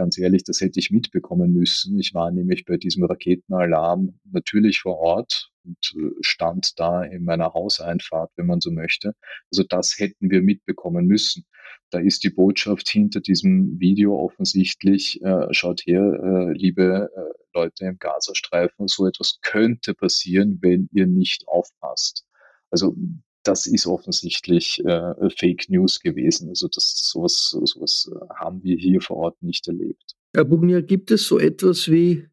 Ganz 0.00 0.16
ehrlich, 0.16 0.44
das 0.44 0.62
hätte 0.62 0.80
ich 0.80 0.90
mitbekommen 0.90 1.52
müssen. 1.52 1.98
Ich 1.98 2.14
war 2.14 2.30
nämlich 2.30 2.64
bei 2.64 2.78
diesem 2.78 3.04
Raketenalarm 3.04 4.18
natürlich 4.32 4.80
vor 4.80 4.96
Ort 4.96 5.50
und 5.62 5.76
äh, 5.94 6.12
stand 6.22 6.80
da 6.80 7.02
in 7.02 7.22
meiner 7.22 7.52
Hauseinfahrt, 7.52 8.30
wenn 8.36 8.46
man 8.46 8.62
so 8.62 8.70
möchte. 8.70 9.12
Also 9.52 9.62
das 9.62 9.98
hätten 9.98 10.30
wir 10.30 10.40
mitbekommen 10.40 11.04
müssen. 11.04 11.44
Da 11.90 11.98
ist 11.98 12.24
die 12.24 12.30
Botschaft 12.30 12.88
hinter 12.88 13.20
diesem 13.20 13.78
Video 13.78 14.18
offensichtlich, 14.18 15.20
äh, 15.22 15.52
schaut 15.52 15.82
her, 15.84 16.00
äh, 16.00 16.52
liebe 16.54 17.10
äh, 17.14 17.38
Leute 17.52 17.84
im 17.84 17.98
Gazastreifen, 17.98 18.88
so 18.88 19.06
etwas 19.06 19.38
könnte 19.42 19.92
passieren, 19.92 20.60
wenn 20.62 20.88
ihr 20.92 21.06
nicht 21.06 21.46
aufpasst. 21.46 22.24
Also 22.70 22.96
das 23.42 23.66
ist 23.66 23.86
offensichtlich 23.86 24.82
äh, 24.84 25.30
Fake 25.36 25.68
News 25.68 26.00
gewesen. 26.00 26.48
Also 26.48 26.68
das, 26.68 27.10
sowas, 27.10 27.50
sowas 27.50 28.10
äh, 28.12 28.34
haben 28.34 28.62
wir 28.62 28.76
hier 28.76 29.00
vor 29.00 29.16
Ort 29.16 29.42
nicht 29.42 29.66
erlebt. 29.68 30.16
Herr 30.34 30.44
Bugner, 30.44 30.82
gibt 30.82 31.10
es 31.10 31.26
so 31.26 31.38
etwas 31.38 31.90
wie 31.90 32.26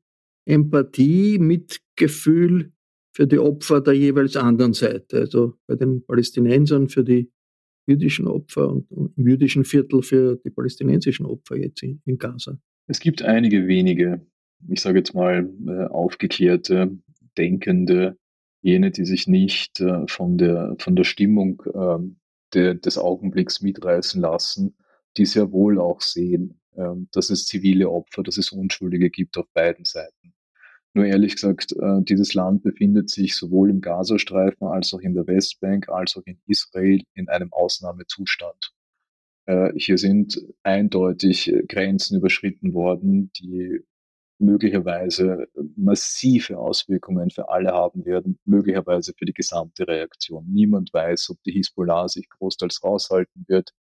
Empathie, 0.46 1.40
Mitgefühl 1.40 2.72
für 3.14 3.28
die 3.28 3.40
Opfer 3.40 3.82
der 3.82 3.94
jeweils 3.94 4.36
anderen 4.36 4.74
Seite? 4.74 5.20
Also 5.22 5.56
bei 5.66 5.76
den 5.76 6.06
Palästinensern 6.06 6.90
für 6.90 7.04
die 7.04 7.32
jüdischen 7.88 8.28
Opfer 8.28 8.70
und, 8.70 8.92
und 8.92 9.18
im 9.18 9.28
jüdischen 9.28 9.64
Viertel 9.64 10.04
für 10.04 10.36
die 10.36 10.50
palästinensischen 10.50 11.26
Opfer 11.26 11.58
jetzt 11.58 11.82
in, 11.84 12.02
in 12.06 12.18
Gaza? 12.18 12.60
Es 12.88 13.00
gibt 13.00 13.22
einige 13.22 13.68
wenige, 13.68 14.22
ich 14.68 14.82
sage 14.82 15.00
jetzt 15.00 15.14
mal, 15.14 15.50
äh, 15.68 15.86
aufgeklärte, 15.86 16.98
denkende, 17.38 18.18
jene, 18.62 18.92
die 18.92 19.06
sich 19.06 19.28
nicht 19.28 19.80
äh, 19.80 20.08
von, 20.08 20.38
der, 20.38 20.76
von 20.80 20.96
der 20.96 21.04
Stimmung 21.04 21.62
äh, 21.74 22.00
der, 22.54 22.76
des 22.76 22.98
Augenblicks 22.98 23.62
mitreißen 23.62 24.22
lassen, 24.22 24.76
die 25.18 25.26
sehr 25.26 25.52
wohl 25.52 25.80
auch 25.80 26.02
sehen, 26.02 26.60
äh, 26.76 26.94
dass 27.12 27.30
es 27.30 27.46
zivile 27.46 27.90
Opfer, 27.90 28.24
dass 28.24 28.38
es 28.38 28.52
Unschuldige 28.52 29.10
gibt 29.10 29.38
auf 29.38 29.48
beiden 29.54 29.86
Seiten. 29.86 30.34
Nur 30.94 31.06
ehrlich 31.06 31.36
gesagt, 31.36 31.74
äh, 31.74 32.02
dieses 32.02 32.34
Land 32.34 32.64
befindet 32.64 33.10
sich 33.10 33.36
sowohl 33.36 33.70
im 33.70 33.82
Gazastreifen 33.82 34.68
als 34.68 34.94
auch 34.94 35.00
in 35.00 35.14
der 35.14 35.28
Westbank 35.28 35.90
als 35.90 36.18
auch 36.18 36.24
in 36.26 36.40
Israel 36.48 37.04
in 37.14 37.30
einem 37.30 37.54
Ausnahmezustand. 37.54 38.74
Äh, 39.46 39.74
hier 39.76 39.98
sind 39.98 40.42
eindeutig 40.64 41.54
Grenzen 41.68 42.18
überschritten 42.18 42.74
worden, 42.74 43.32
die 43.34 43.82
möglicherweise 44.40 45.48
massive 45.76 46.58
Auswirkungen 46.58 47.30
für 47.30 47.50
alle 47.50 47.72
haben 47.72 48.06
werden, 48.06 48.40
möglicherweise 48.46 49.14
für 49.18 49.26
die 49.26 49.34
gesamte 49.34 49.88
Reaktion. 49.88 50.46
Niemand 50.48 50.94
weiß, 50.94 51.32
ob 51.32 51.42
die 51.44 51.52
Hisbollah 51.52 52.08
sich 52.08 52.30
großteils 52.30 52.84
raushalten 52.84 53.46
wird. 53.48 53.74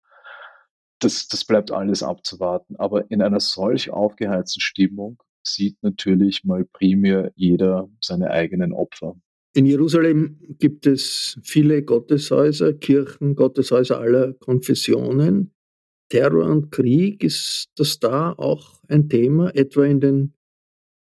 Das, 1.00 1.28
das 1.28 1.46
bleibt 1.46 1.72
alles 1.72 2.02
abzuwarten. 2.02 2.76
Aber 2.78 3.10
in 3.12 3.22
einer 3.22 3.40
solch 3.40 3.90
aufgeheizten 3.90 4.62
Stimmung 4.62 5.22
sieht 5.44 5.78
natürlich 5.82 6.44
mal 6.44 6.66
primär 6.66 7.32
jeder 7.36 7.90
seine 8.02 8.32
eigenen 8.32 8.74
Opfer. 8.74 9.16
In 9.54 9.66
Jerusalem 9.66 10.40
gibt 10.60 10.86
es 10.86 11.40
viele 11.44 11.84
Gotteshäuser, 11.84 12.74
Kirchen, 12.74 13.36
Gotteshäuser 13.36 14.00
aller 14.00 14.34
Konfessionen. 14.34 15.54
Terror 16.10 16.46
und 16.46 16.72
Krieg, 16.72 17.24
ist 17.24 17.70
das 17.76 18.00
da 18.00 18.32
auch 18.32 18.82
ein 18.88 19.10
Thema, 19.10 19.54
etwa 19.56 19.84
in 19.86 20.00
den 20.00 20.34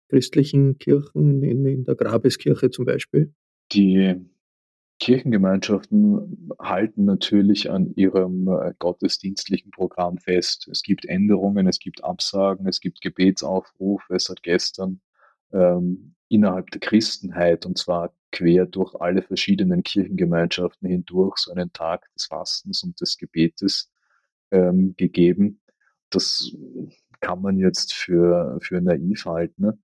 christlichen 0.09 0.77
Kirchen, 0.77 1.43
in, 1.43 1.65
in 1.65 1.83
der 1.83 1.95
Grabeskirche 1.95 2.69
zum 2.69 2.85
Beispiel? 2.85 3.33
Die 3.71 4.15
Kirchengemeinschaften 4.99 6.49
halten 6.59 7.05
natürlich 7.05 7.69
an 7.69 7.93
ihrem 7.95 8.47
äh, 8.47 8.73
gottesdienstlichen 8.79 9.71
Programm 9.71 10.17
fest. 10.17 10.67
Es 10.71 10.81
gibt 10.81 11.05
Änderungen, 11.05 11.67
es 11.67 11.79
gibt 11.79 12.03
Absagen, 12.03 12.67
es 12.67 12.79
gibt 12.79 13.01
Gebetsaufrufe. 13.01 14.15
Es 14.15 14.29
hat 14.29 14.41
gestern 14.41 15.01
ähm, 15.53 16.15
innerhalb 16.29 16.71
der 16.71 16.81
Christenheit 16.81 17.65
und 17.65 17.77
zwar 17.77 18.13
quer 18.31 18.65
durch 18.65 18.95
alle 18.95 19.21
verschiedenen 19.21 19.83
Kirchengemeinschaften 19.83 20.89
hindurch 20.89 21.37
so 21.37 21.51
einen 21.51 21.71
Tag 21.73 22.11
des 22.15 22.25
Fastens 22.25 22.83
und 22.83 22.99
des 22.99 23.17
Gebetes 23.17 23.91
ähm, 24.51 24.95
gegeben. 24.97 25.61
Das 26.09 26.51
kann 27.19 27.41
man 27.41 27.57
jetzt 27.57 27.93
für, 27.93 28.57
für 28.61 28.81
naiv 28.81 29.25
halten. 29.25 29.61
Ne? 29.61 29.77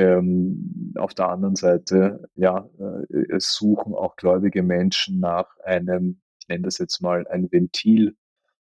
Ähm, 0.00 0.94
auf 0.96 1.12
der 1.12 1.28
anderen 1.28 1.56
Seite, 1.56 2.22
ja, 2.34 2.66
äh, 2.78 3.38
suchen 3.38 3.92
auch 3.92 4.16
gläubige 4.16 4.62
Menschen 4.62 5.20
nach 5.20 5.58
einem, 5.62 6.22
ich 6.40 6.48
nenne 6.48 6.62
das 6.62 6.78
jetzt 6.78 7.02
mal 7.02 7.26
ein 7.28 7.52
Ventil, 7.52 8.16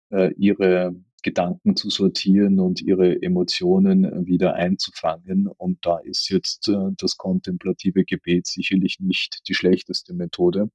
äh, 0.09 0.33
ihre 0.33 0.95
Gedanken 1.21 1.75
zu 1.75 1.91
sortieren 1.91 2.59
und 2.59 2.81
ihre 2.81 3.21
Emotionen 3.21 4.25
wieder 4.25 4.55
einzufangen. 4.55 5.47
Und 5.47 5.85
da 5.85 5.99
ist 5.99 6.27
jetzt 6.29 6.69
äh, 6.69 6.89
das 6.97 7.17
kontemplative 7.17 8.03
Gebet 8.03 8.47
sicherlich 8.47 8.99
nicht 8.99 9.47
die 9.47 9.53
schlechteste 9.53 10.15
Methode. 10.15 10.71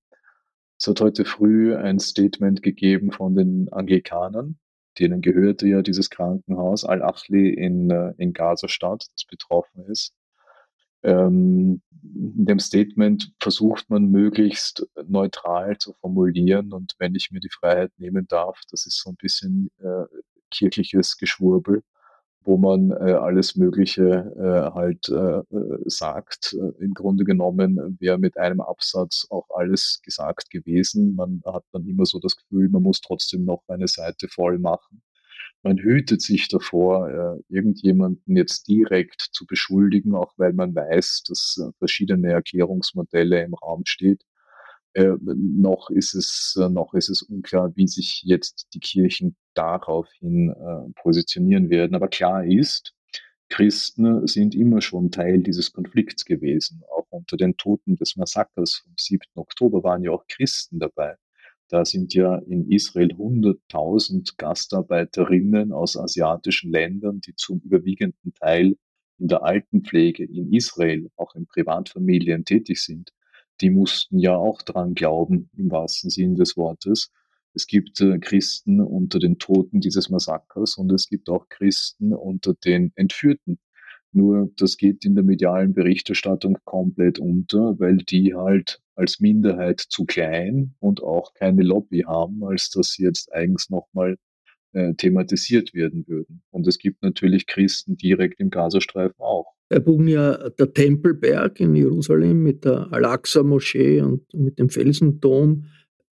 Es 0.79 0.87
hat 0.87 1.01
heute 1.01 1.25
früh 1.25 1.75
ein 1.75 1.99
Statement 1.99 2.63
gegeben 2.63 3.11
von 3.11 3.35
den 3.35 3.69
Anglikanern, 3.73 4.61
denen 5.01 5.23
gehörte 5.23 5.67
ja 5.67 5.83
dieses 5.83 6.09
Krankenhaus 6.09 6.85
Al-Achli 6.85 7.53
in, 7.53 7.91
äh, 7.91 8.15
in 8.17 8.33
Gaza-Stadt, 8.33 9.09
das 9.13 9.25
betroffen 9.25 9.87
ist. 9.87 10.15
Ähm, 11.03 11.83
in 12.15 12.45
dem 12.47 12.59
Statement 12.59 13.33
versucht 13.41 13.89
man 13.89 14.11
möglichst 14.11 14.87
neutral 15.07 15.79
zu 15.79 15.95
formulieren 15.95 16.73
und 16.73 16.95
wenn 16.99 17.15
ich 17.15 17.31
mir 17.31 17.41
die 17.41 17.51
Freiheit 17.51 17.93
nehmen 17.99 18.27
darf, 18.29 18.61
das 18.71 18.87
ist 18.87 19.01
so 19.01 19.11
ein 19.11 19.17
bisschen 19.17 19.71
äh, 19.79 20.05
kirchliches 20.51 21.17
Geschwurbel, 21.17 21.83
wo 22.45 22.57
man 22.57 22.91
äh, 22.91 23.13
alles 23.13 23.57
Mögliche 23.57 24.03
äh, 24.37 24.75
halt 24.75 25.09
äh, 25.09 25.39
äh 25.39 25.79
sagt. 25.87 26.55
Äh, 26.55 26.85
Im 26.85 26.93
Grunde 26.93 27.25
genommen 27.25 27.97
wäre 28.01 28.19
mit 28.19 28.37
einem 28.37 28.61
Absatz 28.61 29.27
auch 29.31 29.49
alles 29.51 30.01
gesagt 30.05 30.51
gewesen. 30.51 31.15
Man 31.15 31.43
hat 31.47 31.65
dann 31.73 31.87
immer 31.87 32.05
so 32.05 32.19
das 32.19 32.37
Gefühl, 32.37 32.69
man 32.69 32.83
muss 32.83 33.01
trotzdem 33.01 33.45
noch 33.45 33.63
eine 33.69 33.89
Seite 33.89 34.29
voll 34.29 34.59
machen 34.59 35.03
man 35.63 35.79
hütet 35.79 36.23
sich 36.23 36.49
davor, 36.49 37.09
äh, 37.09 37.55
irgendjemanden 37.55 38.37
jetzt 38.37 38.69
direkt 38.69 39.21
zu 39.33 39.47
beschuldigen, 39.47 40.15
auch 40.15 40.33
weil 40.37 40.53
man 40.53 40.75
weiß, 40.75 41.25
dass 41.29 41.59
äh, 41.59 41.73
verschiedene 41.79 42.33
Erklärungsmodelle 42.33 43.43
im 43.45 43.55
Raum 43.55 43.83
steht. 43.87 44.25
Äh, 44.95 45.15
noch 45.23 45.91
ist 45.91 46.15
es 46.15 46.57
äh, 46.61 46.69
noch 46.69 46.95
ist 46.95 47.09
es 47.09 47.23
unklar, 47.23 47.75
wie 47.77 47.89
sich 47.89 48.23
jetzt 48.25 48.69
die 48.75 48.81
Kirchen 48.81 49.37
daraufhin 49.55 50.51
äh, 50.51 50.93
positionieren 51.01 51.71
werden. 51.71 51.95
Aber 51.95 52.09
klar 52.09 52.45
ist, 52.45 52.95
Christen 53.49 54.27
sind 54.27 54.55
immer 54.55 54.81
schon 54.81 55.11
Teil 55.11 55.43
dieses 55.43 55.73
Konflikts 55.73 56.25
gewesen. 56.25 56.83
Auch 56.91 57.07
unter 57.11 57.37
den 57.37 57.57
Toten 57.57 57.97
des 57.97 58.17
Massakers 58.17 58.83
vom 58.85 58.95
7. 58.97 59.21
Oktober 59.35 59.83
waren 59.85 60.03
ja 60.03 60.11
auch 60.11 60.27
Christen 60.27 60.79
dabei. 60.79 61.17
Da 61.73 61.87
sind 61.87 62.13
ja 62.13 62.37
in 62.37 62.71
Israel 62.71 63.13
100.000 63.13 64.35
Gastarbeiterinnen 64.37 65.73
aus 65.73 65.97
asiatischen 65.97 66.71
Ländern, 66.71 67.23
die 67.23 67.35
zum 67.35 67.61
überwiegenden 67.61 68.35
Teil 68.35 68.77
in 69.19 69.29
der 69.29 69.43
Altenpflege 69.43 70.23
in 70.23 70.53
Israel, 70.53 71.11
auch 71.17 71.35
in 71.35 71.47
Privatfamilien 71.47 72.45
tätig 72.45 72.85
sind. 72.85 73.15
Die 73.63 73.71
mussten 73.71 74.19
ja 74.19 74.37
auch 74.37 74.61
dran 74.61 74.93
glauben, 74.93 75.49
im 75.57 75.71
wahrsten 75.71 76.11
Sinn 76.11 76.35
des 76.35 76.59
Wortes. 76.59 77.11
Es 77.55 77.67
gibt 77.67 78.03
äh, 78.03 78.19
Christen 78.19 78.83
unter 78.83 79.19
den 79.19 79.39
Toten 79.39 79.81
dieses 79.81 80.11
Massakers 80.11 80.77
und 80.77 80.93
es 80.93 81.09
gibt 81.09 81.31
auch 81.31 81.49
Christen 81.49 82.13
unter 82.13 82.53
den 82.53 82.93
Entführten. 82.97 83.59
Nur 84.13 84.51
das 84.57 84.77
geht 84.77 85.05
in 85.05 85.15
der 85.15 85.25
medialen 85.25 85.73
Berichterstattung 85.73 86.59
komplett 86.65 87.19
unter, 87.19 87.79
weil 87.79 87.97
die 87.97 88.35
halt 88.35 88.81
als 88.95 89.21
Minderheit 89.21 89.81
zu 89.81 90.05
klein 90.05 90.75
und 90.81 91.03
auch 91.03 91.33
keine 91.35 91.63
Lobby 91.63 92.05
haben, 92.07 92.45
als 92.45 92.71
dass 92.71 92.93
sie 92.93 93.05
jetzt 93.05 93.33
eigens 93.33 93.71
nochmal 93.71 94.17
äh, 94.75 94.95
thematisiert 94.95 95.73
werden 95.75 96.07
würden. 96.07 96.43
Und 96.51 96.67
es 96.67 96.79
gibt 96.79 97.03
natürlich 97.03 97.47
Christen 97.47 97.97
direkt 97.97 98.39
im 98.41 98.51
Gazastreifen 98.51 99.19
auch. 99.19 99.55
Herr 99.71 99.81
Bugnia, 99.81 100.51
der 100.51 100.73
Tempelberg 100.73 101.59
in 101.61 101.75
Jerusalem 101.75 102.43
mit 102.43 102.67
der 102.67 102.93
Al-Aqsa-Moschee 102.93 104.03
und 104.03 104.23
mit 104.35 104.59
dem 104.59 104.69
Felsendom, 104.69 105.65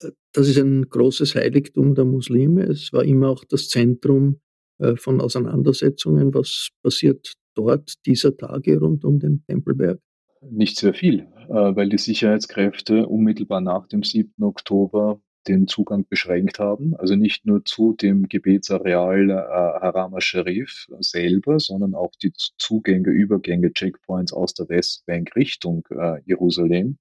äh, 0.01 0.11
das 0.31 0.47
ist 0.47 0.57
ein 0.57 0.89
großes 0.89 1.35
Heiligtum 1.35 1.95
der 1.95 2.05
Muslime. 2.05 2.63
Es 2.63 2.93
war 2.93 3.03
immer 3.03 3.29
auch 3.29 3.43
das 3.43 3.67
Zentrum 3.67 4.39
äh, 4.77 4.95
von 4.95 5.19
Auseinandersetzungen. 5.19 6.33
Was 6.33 6.69
passiert 6.81 7.33
dort 7.59 8.05
dieser 8.05 8.35
Tage 8.37 8.79
rund 8.79 9.03
um 9.03 9.19
den 9.19 9.43
Tempelberg? 9.45 9.99
Nicht 10.41 10.77
sehr 10.77 10.93
viel, 10.93 11.27
äh, 11.49 11.75
weil 11.75 11.89
die 11.89 11.97
Sicherheitskräfte 11.97 13.07
unmittelbar 13.07 13.59
nach 13.59 13.87
dem 13.87 14.03
7. 14.03 14.41
Oktober 14.41 15.21
den 15.47 15.67
Zugang 15.67 16.05
beschränkt 16.07 16.59
haben. 16.59 16.95
Also 16.95 17.15
nicht 17.15 17.45
nur 17.45 17.65
zu 17.65 17.93
dem 17.93 18.29
Gebetsareal 18.29 19.29
äh, 19.29 19.33
Harama 19.33 20.21
Sharif 20.21 20.87
selber, 20.99 21.59
sondern 21.59 21.95
auch 21.95 22.11
die 22.23 22.31
Zugänge, 22.57 23.09
Übergänge, 23.09 23.73
Checkpoints 23.73 24.31
aus 24.31 24.53
der 24.53 24.69
Westbank 24.69 25.35
Richtung 25.35 25.85
äh, 25.89 26.21
Jerusalem. 26.25 26.97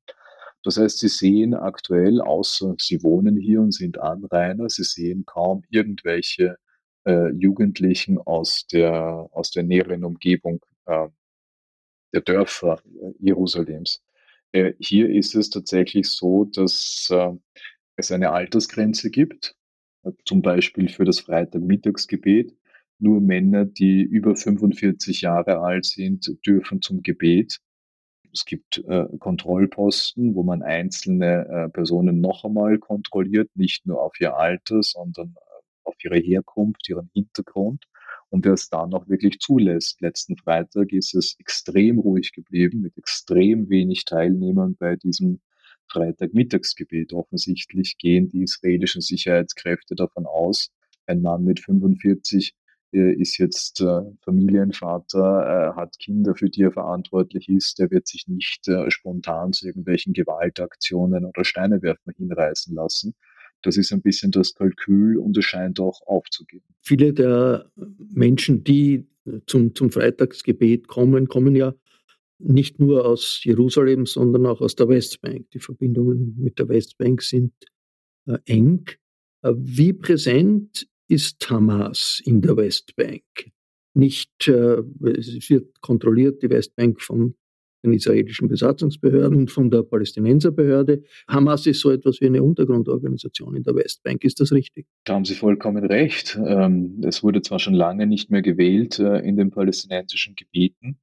Das 0.65 0.77
heißt, 0.77 0.99
Sie 0.99 1.09
sehen 1.09 1.55
aktuell, 1.55 2.21
außer 2.21 2.75
Sie 2.79 3.03
wohnen 3.05 3.37
hier 3.37 3.61
und 3.61 3.73
sind 3.73 4.01
Anrainer, 4.01 4.69
Sie 4.69 4.83
sehen 4.83 5.25
kaum 5.25 5.63
irgendwelche 5.71 6.57
äh, 7.09 7.31
Jugendlichen 7.31 8.19
aus 8.19 8.67
der, 8.67 9.29
aus 9.33 9.51
der 9.51 9.63
näheren 9.63 10.05
Umgebung 10.05 10.65
äh, 10.87 11.09
der 12.13 12.21
Dörfer 12.21 12.83
äh, 12.85 13.13
Jerusalems. 13.19 14.03
Äh, 14.53 14.75
hier 14.79 15.09
ist 15.09 15.35
es 15.35 15.51
tatsächlich 15.51 16.09
so, 16.09 16.45
dass 16.45 17.09
äh, 17.11 17.33
es 17.97 18.13
eine 18.13 18.31
Altersgrenze 18.33 19.11
gibt, 19.11 19.57
äh, 20.05 20.13
zum 20.27 20.43
Beispiel 20.43 20.89
für 20.89 21.05
das 21.05 21.21
Freitagmittagsgebet. 21.21 22.55
Nur 22.99 23.21
Männer, 23.21 23.65
die 23.65 24.03
über 24.03 24.37
45 24.37 25.23
Jahre 25.23 25.61
alt 25.61 25.87
sind, 25.87 26.31
dürfen 26.45 26.83
zum 26.83 27.03
Gebet. 27.03 27.61
Es 28.33 28.45
gibt 28.45 28.85
äh, 28.87 29.07
Kontrollposten, 29.19 30.35
wo 30.35 30.43
man 30.43 30.63
einzelne 30.63 31.47
äh, 31.49 31.69
Personen 31.71 32.21
noch 32.21 32.45
einmal 32.45 32.79
kontrolliert, 32.79 33.49
nicht 33.55 33.87
nur 33.87 34.03
auf 34.03 34.21
ihr 34.21 34.37
Alter, 34.37 34.83
sondern 34.83 35.37
auf 35.89 35.97
ihre 36.05 36.19
Herkunft, 36.19 36.89
ihren 36.89 37.11
Hintergrund 37.13 37.85
und 38.31 38.45
der 38.45 38.53
es 38.53 38.69
dann 38.69 38.95
auch 38.95 39.09
wirklich 39.09 39.39
zulässt. 39.41 40.01
Letzten 40.01 40.37
Freitag 40.37 40.93
ist 40.93 41.15
es 41.15 41.37
extrem 41.39 41.99
ruhig 41.99 42.33
geblieben 42.33 42.81
mit 42.81 42.97
extrem 42.97 43.69
wenig 43.69 44.05
Teilnehmern 44.05 44.77
bei 44.79 44.97
diesem 44.97 45.41
Freitagmittagsgebet. 45.91 47.13
Offensichtlich 47.13 47.97
gehen 47.99 48.29
die 48.29 48.43
israelischen 48.43 49.01
Sicherheitskräfte 49.01 49.95
davon 49.95 50.27
aus, 50.27 50.71
ein 51.07 51.23
Mann 51.23 51.43
mit 51.45 51.61
45 51.61 52.55
äh, 52.93 53.13
ist 53.15 53.39
jetzt 53.39 53.81
äh, 53.81 54.03
Familienvater, 54.23 55.73
äh, 55.73 55.77
hat 55.77 55.99
Kinder, 55.99 56.35
für 56.35 56.49
die 56.49 56.63
er 56.63 56.73
verantwortlich 56.73 57.49
ist, 57.49 57.79
der 57.79 57.91
wird 57.91 58.07
sich 58.07 58.29
nicht 58.29 58.71
spontan 58.89 59.53
zu 59.53 59.67
irgendwelchen 59.67 60.13
Gewaltaktionen 60.13 61.25
oder 61.25 61.45
Steinewerfen 61.45 62.15
hinreißen 62.17 62.75
lassen. 62.75 63.15
Das 63.63 63.77
ist 63.77 63.93
ein 63.93 64.03
bisschen 64.03 64.31
das 64.31 64.55
Kalkül 64.55 65.19
und 65.19 65.37
es 65.37 65.45
scheint 65.45 65.81
auch 65.81 66.01
aufzugehen. 66.07 66.63
Viele 66.83 67.13
der 67.13 67.71
Menschen, 67.99 68.65
die 68.65 69.09
zum, 69.47 69.75
zum 69.75 69.91
Freitagsgebet 69.91 70.89
kommen, 70.89 71.29
kommen 71.29 71.55
ja 71.55 71.75
nicht 72.39 72.79
nur 72.79 73.05
aus 73.05 73.41
Jerusalem, 73.43 74.07
sondern 74.07 74.47
auch 74.47 74.61
aus 74.61 74.77
der 74.77 74.89
Westbank. 74.89 75.51
Die 75.51 75.59
Verbindungen 75.59 76.37
mit 76.39 76.59
der 76.59 76.69
Westbank 76.69 77.23
sind 77.23 77.53
äh, 78.27 78.39
eng. 78.47 78.85
Äh, 79.43 79.55
wie 79.57 79.93
präsent 79.93 80.89
ist 81.09 81.51
Hamas 81.51 82.23
in 82.25 82.41
der 82.41 82.57
Westbank? 82.57 83.25
Nicht, 83.95 84.47
äh, 84.47 84.83
es 85.05 85.51
wird 85.51 85.81
kontrolliert, 85.81 86.43
die 86.43 86.51
Westbank 86.51 87.01
von 87.03 87.35
den 87.91 87.97
israelischen 87.97 88.49
Besatzungsbehörden 88.49 89.39
und 89.39 89.51
von 89.51 89.71
der 89.71 89.83
Palästinenserbehörde. 89.83 91.03
Hamas 91.29 91.67
ist 91.67 91.81
so 91.81 91.91
etwas 91.91 92.21
wie 92.21 92.27
eine 92.27 92.43
Untergrundorganisation 92.43 93.57
in 93.57 93.63
der 93.63 93.75
Westbank. 93.75 94.25
Ist 94.25 94.41
das 94.41 94.53
richtig? 94.53 94.87
Da 95.05 95.15
haben 95.15 95.25
Sie 95.25 95.35
vollkommen 95.35 95.85
recht. 95.85 96.39
Ähm, 96.45 97.01
es 97.05 97.23
wurde 97.23 97.43
zwar 97.43 97.59
schon 97.59 97.75
lange 97.75 98.07
nicht 98.07 98.31
mehr 98.31 98.43
gewählt 98.43 98.99
äh, 98.99 99.19
in 99.19 99.37
den 99.37 99.51
palästinensischen 99.51 100.35
Gebieten, 100.35 100.99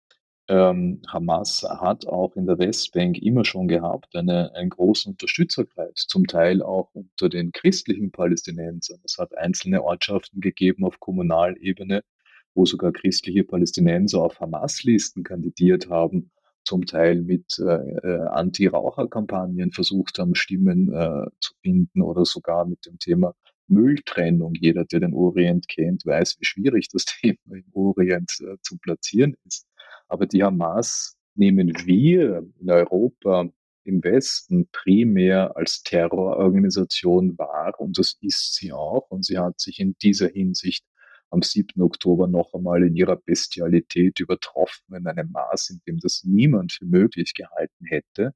ähm, 0.47 1.01
Hamas 1.07 1.63
hat 1.63 2.05
auch 2.05 2.35
in 2.35 2.45
der 2.45 2.59
Westbank 2.59 3.17
immer 3.17 3.45
schon 3.45 3.67
gehabt 3.67 4.15
eine, 4.15 4.53
einen 4.53 4.69
großen 4.69 5.13
Unterstützerkreis, 5.13 6.05
zum 6.07 6.27
Teil 6.27 6.61
auch 6.61 6.93
unter 6.93 7.29
den 7.29 7.51
christlichen 7.51 8.11
Palästinensern. 8.11 8.99
Es 9.03 9.17
hat 9.17 9.35
einzelne 9.35 9.83
Ortschaften 9.83 10.41
gegeben 10.41 10.85
auf 10.85 10.99
Kommunalebene, 10.99 12.03
wo 12.53 12.65
sogar 12.65 12.91
christliche 12.91 13.43
Palästinenser 13.43 14.21
auf 14.21 14.39
Hamas-Listen 14.39 15.23
kandidiert 15.23 15.89
haben, 15.89 16.31
zum 16.65 16.85
Teil 16.85 17.21
mit 17.21 17.59
äh, 17.59 17.63
äh, 17.63 18.27
Anti-Raucher-Kampagnen 18.27 19.71
versucht 19.71 20.19
haben, 20.19 20.35
Stimmen 20.35 20.91
äh, 20.93 21.27
zu 21.39 21.53
finden 21.61 22.01
oder 22.01 22.25
sogar 22.25 22.65
mit 22.65 22.85
dem 22.85 22.99
Thema 22.99 23.33
Mülltrennung. 23.67 24.53
Jeder, 24.55 24.85
der 24.85 24.99
den 24.99 25.13
Orient 25.13 25.67
kennt, 25.67 26.05
weiß, 26.05 26.37
wie 26.39 26.45
schwierig 26.45 26.89
das 26.89 27.05
Thema 27.21 27.37
im 27.55 27.65
Orient 27.73 28.31
äh, 28.41 28.57
zu 28.61 28.77
platzieren 28.77 29.35
ist. 29.45 29.67
Aber 30.07 30.25
die 30.25 30.43
Hamas 30.43 31.17
nehmen 31.35 31.71
wir 31.85 32.45
in 32.59 32.69
Europa 32.69 33.49
im 33.83 34.03
Westen 34.03 34.67
primär 34.71 35.55
als 35.55 35.83
Terrororganisation 35.83 37.37
wahr 37.37 37.73
und 37.79 37.97
das 37.99 38.17
ist 38.21 38.55
sie 38.55 38.71
auch. 38.73 39.09
Und 39.09 39.25
sie 39.25 39.37
hat 39.37 39.59
sich 39.59 39.79
in 39.79 39.95
dieser 40.01 40.27
Hinsicht 40.29 40.85
am 41.29 41.41
7. 41.41 41.81
Oktober 41.81 42.27
noch 42.27 42.53
einmal 42.53 42.83
in 42.83 42.95
ihrer 42.95 43.17
Bestialität 43.17 44.19
übertroffen 44.19 44.95
in 44.95 45.07
einem 45.07 45.31
Maß, 45.31 45.69
in 45.71 45.81
dem 45.87 45.99
das 45.99 46.23
niemand 46.23 46.73
für 46.73 46.85
möglich 46.85 47.33
gehalten 47.33 47.85
hätte. 47.85 48.33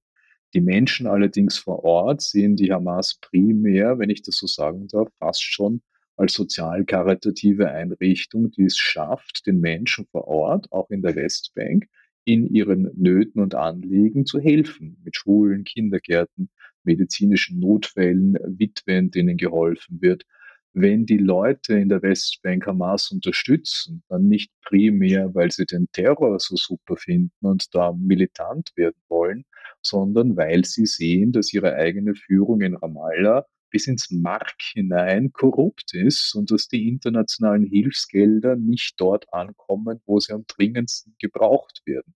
Die 0.54 0.62
Menschen 0.62 1.06
allerdings 1.08 1.58
vor 1.58 1.84
Ort 1.84 2.21
sehen 2.21 2.56
die 2.56 2.71
Hamas 2.71 3.19
primär, 3.21 3.99
wenn 3.99 4.10
ich 4.10 4.23
das 4.23 4.38
so 4.38 4.47
sagen 4.47 4.88
darf, 4.88 5.10
fast 5.19 5.43
schon 5.43 5.82
als 6.17 6.34
sozial-karitative 6.34 7.69
Einrichtung, 7.71 8.52
die 8.52 8.65
es 8.65 8.78
schafft, 8.78 9.45
den 9.45 9.62
Menschen 9.62 10.06
vor 10.12 10.28
Ort, 10.28 10.71
auch 10.71 10.89
in 10.89 11.02
der 11.02 11.15
Westbank, 11.15 11.88
in 12.25 12.54
ihren 12.54 12.91
Nöten 12.95 13.41
und 13.41 13.56
Anliegen 13.56 14.25
zu 14.25 14.39
helfen. 14.39 14.97
Mit 15.06 15.15
Schulen, 15.15 15.63
Kindergärten, 15.63 16.49
medizinischen 16.84 17.60
Notfällen, 17.60 18.38
Witwen, 18.43 19.12
denen 19.12 19.38
geholfen 19.38 20.02
wird. 20.02 20.25
Wenn 20.73 21.05
die 21.05 21.17
Leute 21.17 21.73
in 21.73 21.89
der 21.89 22.01
Westbank 22.03 22.67
Hamas 22.67 23.12
unterstützen, 23.12 24.03
dann 24.08 24.27
nicht 24.27 24.51
primär, 24.63 25.34
weil 25.34 25.51
sie 25.51 25.65
den 25.65 25.88
Terror 25.91 26.39
so 26.39 26.55
super 26.55 26.95
finden 26.95 27.34
und 27.41 27.73
da 27.73 27.91
militant 27.91 28.71
werden 28.75 29.01
wollen, 29.08 29.45
sondern 29.82 30.38
weil 30.38 30.65
sie 30.65 30.86
sehen, 30.86 31.32
dass 31.32 31.53
ihre 31.53 31.73
eigene 31.73 32.13
Führung 32.13 32.62
in 32.62 32.75
Ramallah 32.75 33.45
bis 33.71 33.88
ins 33.88 34.10
Mark 34.12 34.55
hinein 34.73 35.32
korrupt 35.32 35.93
ist 35.93 36.36
und 36.36 36.51
dass 36.51 36.67
die 36.67 36.88
internationalen 36.88 37.65
Hilfsgelder 37.65 38.55
nicht 38.55 38.93
dort 38.97 39.32
ankommen, 39.34 40.01
wo 40.05 40.19
sie 40.19 40.34
am 40.34 40.45
dringendsten 40.47 41.15
gebraucht 41.19 41.82
werden. 41.86 42.15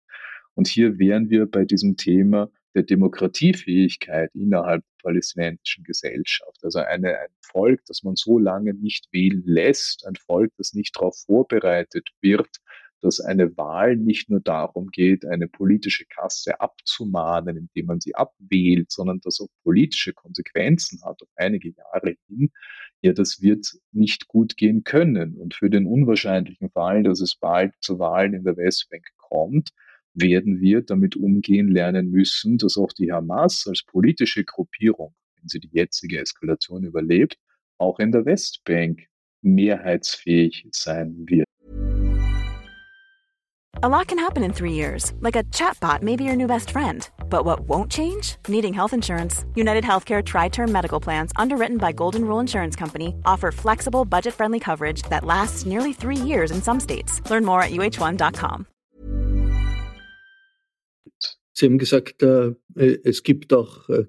Und 0.56 0.68
hier 0.68 1.00
wären 1.00 1.30
wir 1.30 1.50
bei 1.50 1.66
diesem 1.66 1.98
Thema 1.98 2.50
der 2.76 2.84
Demokratiefähigkeit 2.84 4.32
innerhalb 4.34 4.84
der 4.84 5.10
palästinensischen 5.10 5.84
Gesellschaft. 5.84 6.64
Also 6.64 6.80
eine, 6.80 7.20
ein 7.20 7.30
Volk, 7.42 7.82
das 7.88 8.04
man 8.04 8.16
so 8.16 8.40
lange 8.40 8.74
nicht 8.74 9.08
wählen 9.12 9.44
lässt, 9.46 10.06
ein 10.08 10.16
Volk, 10.16 10.52
das 10.58 10.74
nicht 10.74 10.96
darauf 10.96 11.18
vorbereitet 11.26 12.10
wird, 12.22 12.50
dass 13.04 13.20
eine 13.20 13.56
Wahl 13.58 13.98
nicht 13.98 14.30
nur 14.30 14.40
darum 14.40 14.88
geht, 14.88 15.26
eine 15.26 15.48
politische 15.48 16.06
Kasse 16.06 16.62
abzumahnen, 16.62 17.58
indem 17.58 17.88
man 17.88 18.00
sie 18.00 18.16
abwählt, 18.16 18.92
sondern 18.92 19.20
dass 19.20 19.42
auch 19.42 19.50
politische 19.64 20.14
Konsequenzen 20.14 21.02
hat 21.04 21.22
auf 21.22 21.30
einige 21.36 21.70
Jahre 21.70 22.16
hin, 22.28 22.52
ja, 23.02 23.12
das 23.12 23.42
wird 23.42 23.68
nicht 23.92 24.30
gut 24.30 24.56
gehen 24.56 24.86
können. 24.86 25.36
Und 25.36 25.54
für 25.54 25.70
den 25.70 25.86
unwahrscheinlichen 25.86 26.70
Fall, 26.70 27.04
dass 27.04 27.20
es 27.20 27.36
bald 27.36 27.74
zu 27.82 28.00
Wahlen 28.00 28.34
in 28.34 28.46
der 28.46 28.56
Westbank 28.56 29.06
kommt, 29.18 29.72
werden 30.14 30.62
wir 30.62 30.82
damit 30.82 31.16
umgehen 31.16 31.70
lernen 31.70 32.10
müssen, 32.10 32.58
dass 32.58 32.78
auch 32.78 32.94
die 32.94 33.12
Hamas 33.12 33.66
als 33.68 33.84
politische 33.84 34.44
Gruppierung, 34.44 35.14
wenn 35.38 35.48
sie 35.48 35.60
die 35.60 35.70
jetzige 35.72 36.20
Eskalation 36.20 36.84
überlebt, 36.84 37.38
auch 37.78 38.00
in 38.00 38.12
der 38.12 38.26
Westbank 38.26 39.08
mehrheitsfähig 39.42 40.68
sein 40.72 41.26
wird. 41.28 41.46
A 43.82 43.90
lot 43.90 44.08
can 44.08 44.18
happen 44.20 44.44
in 44.44 44.54
three 44.54 44.72
years, 44.72 45.12
like 45.20 45.36
a 45.36 45.44
chatbot 45.52 46.02
may 46.02 46.16
be 46.16 46.24
your 46.24 46.38
new 46.38 46.48
best 46.48 46.72
friend. 46.72 47.10
But 47.30 47.44
what 47.44 47.68
won't 47.68 47.92
change? 47.92 48.38
Needing 48.48 48.74
health 48.74 48.94
insurance. 48.94 49.46
United 49.56 49.84
Healthcare 49.84 50.24
Tri 50.24 50.48
Term 50.48 50.72
Medical 50.72 51.02
Plans, 51.02 51.34
underwritten 51.36 51.80
by 51.80 51.92
Golden 51.92 52.24
Rule 52.24 52.40
Insurance 52.40 52.78
Company, 52.78 53.14
offer 53.26 53.52
flexible, 53.52 54.06
budget 54.06 54.34
friendly 54.34 54.60
coverage 54.60 55.02
that 55.10 55.26
lasts 55.26 55.66
nearly 55.66 55.92
three 55.92 56.16
years 56.16 56.52
in 56.52 56.62
some 56.62 56.80
states. 56.80 57.20
Learn 57.30 57.44
more 57.44 57.62
at 57.62 57.72
uh1.com. 57.72 58.68
Sie 61.56 61.68
haben 61.68 61.78
gesagt, 61.78 62.24
äh, 62.24 62.54
es 62.76 63.24
gibt 63.24 63.54
auch 63.54 63.88
äh, 63.90 64.06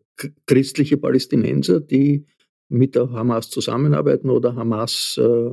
christliche 0.46 0.96
Palästinenser, 0.96 1.80
die 1.80 2.26
mit 2.68 2.94
der 2.94 3.10
Hamas 3.10 3.50
zusammenarbeiten 3.50 4.30
oder 4.30 4.54
Hamas 4.54 5.18
äh, 5.20 5.50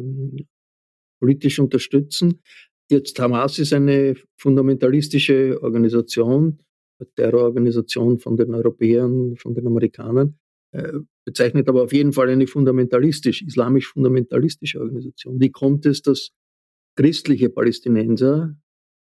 politisch 1.19 1.59
unterstützen. 1.59 2.41
Jetzt 2.89 3.19
Hamas 3.19 3.59
ist 3.59 3.73
eine 3.73 4.15
fundamentalistische 4.37 5.61
Organisation, 5.61 6.59
eine 6.99 7.09
Terrororganisation 7.15 8.19
von 8.19 8.37
den 8.37 8.53
Europäern, 8.53 9.35
von 9.35 9.53
den 9.53 9.67
Amerikanern, 9.67 10.37
äh, 10.71 10.99
bezeichnet 11.25 11.67
aber 11.69 11.83
auf 11.83 11.93
jeden 11.93 12.13
Fall 12.13 12.29
eine 12.29 12.47
fundamentalistisch, 12.47 13.41
islamisch-fundamentalistische 13.43 14.79
Organisation. 14.79 15.39
Wie 15.39 15.51
kommt 15.51 15.85
es, 15.85 16.01
dass 16.01 16.31
christliche 16.95 17.49
Palästinenser 17.49 18.55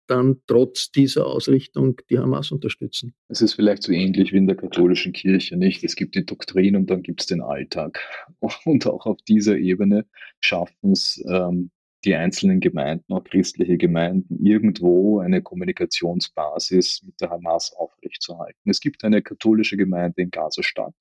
dann 0.09 0.41
trotz 0.47 0.91
dieser 0.91 1.27
Ausrichtung 1.27 2.01
die 2.11 2.19
Hamas 2.19 2.51
unterstützen. 2.51 3.15
Es 3.29 3.43
ist 3.43 3.55
vielleicht 3.55 3.83
so 3.83 3.93
ähnlich 3.93 4.33
wie 4.33 4.39
in 4.39 4.47
der 4.47 4.57
katholischen 4.57 5.13
Kirche, 5.13 5.57
nicht? 5.57 5.85
Es 5.85 5.97
gibt 5.97 6.15
die 6.15 6.25
Doktrin 6.25 6.77
und 6.77 6.91
dann 6.91 7.03
gibt 7.03 7.21
es 7.21 7.27
den 7.27 7.43
Alltag. 7.43 8.01
Und 8.65 8.87
auch 8.87 9.07
auf 9.07 9.19
dieser 9.23 9.57
Ebene 9.57 10.07
schaffen 10.41 10.93
es 10.93 11.23
ähm, 11.29 11.71
die 12.05 12.15
einzelnen 12.15 12.61
Gemeinden, 12.61 13.13
auch 13.13 13.25
christliche 13.25 13.77
Gemeinden, 13.77 14.45
irgendwo 14.45 15.19
eine 15.19 15.43
Kommunikationsbasis 15.43 17.03
mit 17.05 17.21
der 17.21 17.31
Hamas 17.31 17.73
aufrechtzuerhalten. 17.77 18.71
Es 18.71 18.81
gibt 18.81 19.05
eine 19.05 19.23
katholische 19.23 19.77
Gemeinde 19.77 20.23
in 20.23 20.31
Gaza-Stadt, 20.31 20.95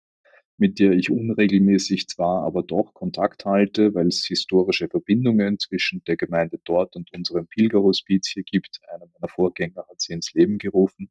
mit 0.58 0.80
der 0.80 0.94
ich 0.94 1.12
unregelmäßig 1.12 2.08
zwar, 2.08 2.44
aber 2.44 2.64
doch 2.64 2.94
Kontakt 2.94 3.46
halte, 3.46 3.94
weil 3.94 4.08
es 4.08 4.26
historische 4.26 4.90
Verbindungen 4.90 5.60
zwischen 5.60 6.04
der 6.06 6.18
Gemeinde 6.18 6.60
dort 6.66 6.96
und 6.96 7.14
unserem 7.14 7.48
Pilgerhospiz 7.48 8.28
hier 8.28 8.44
gibt. 8.44 8.80
Einer 8.94 9.06
meiner 9.14 9.30
Vorgänger 9.30 9.86
hat 9.90 10.02
sie 10.02 10.14
ins 10.14 10.34
Leben 10.34 10.58
gerufen. 10.58 11.10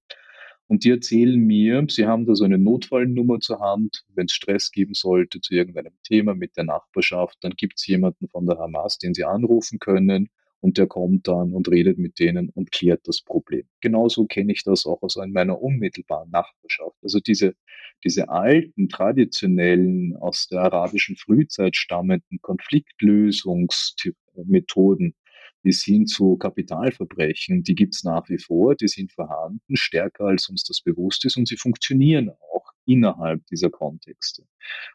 Und 0.68 0.84
die 0.84 0.90
erzählen 0.90 1.38
mir, 1.38 1.86
sie 1.88 2.06
haben 2.06 2.26
da 2.26 2.34
so 2.34 2.44
eine 2.44 2.58
Notfallnummer 2.58 3.38
zur 3.38 3.60
Hand. 3.60 4.04
Wenn 4.14 4.26
es 4.26 4.32
Stress 4.32 4.72
geben 4.72 4.94
sollte 4.94 5.40
zu 5.40 5.54
irgendeinem 5.54 5.94
Thema 6.02 6.34
mit 6.34 6.56
der 6.56 6.64
Nachbarschaft, 6.64 7.38
dann 7.42 7.52
gibt 7.52 7.74
es 7.76 7.86
jemanden 7.86 8.28
von 8.28 8.46
der 8.46 8.58
Hamas, 8.58 8.98
den 8.98 9.14
sie 9.14 9.24
anrufen 9.24 9.78
können 9.78 10.28
und 10.66 10.76
der 10.78 10.88
kommt 10.88 11.28
dann 11.28 11.52
und 11.52 11.68
redet 11.68 11.96
mit 11.96 12.18
denen 12.18 12.48
und 12.48 12.72
klärt 12.72 13.06
das 13.06 13.22
Problem. 13.22 13.68
Genauso 13.80 14.26
kenne 14.26 14.52
ich 14.52 14.64
das 14.64 14.84
auch 14.84 15.00
aus 15.00 15.14
meiner 15.14 15.62
unmittelbaren 15.62 16.28
Nachbarschaft. 16.30 16.96
Also 17.04 17.20
diese, 17.20 17.54
diese 18.02 18.30
alten, 18.30 18.88
traditionellen, 18.88 20.16
aus 20.16 20.48
der 20.48 20.62
arabischen 20.62 21.14
Frühzeit 21.14 21.76
stammenden 21.76 22.40
Konfliktlösungsmethoden, 22.42 25.14
bis 25.62 25.84
hin 25.84 26.06
zu 26.06 26.36
Kapitalverbrechen, 26.36 27.62
die 27.62 27.76
gibt 27.76 27.94
es 27.94 28.02
nach 28.02 28.28
wie 28.28 28.38
vor, 28.38 28.74
die 28.74 28.88
sind 28.88 29.12
vorhanden, 29.12 29.76
stärker 29.76 30.24
als 30.24 30.48
uns 30.48 30.64
das 30.64 30.80
bewusst 30.80 31.24
ist 31.24 31.36
und 31.36 31.46
sie 31.46 31.58
funktionieren 31.58 32.30
auch 32.30 32.65
innerhalb 32.86 33.44
dieser 33.46 33.70
Kontexte. 33.70 34.44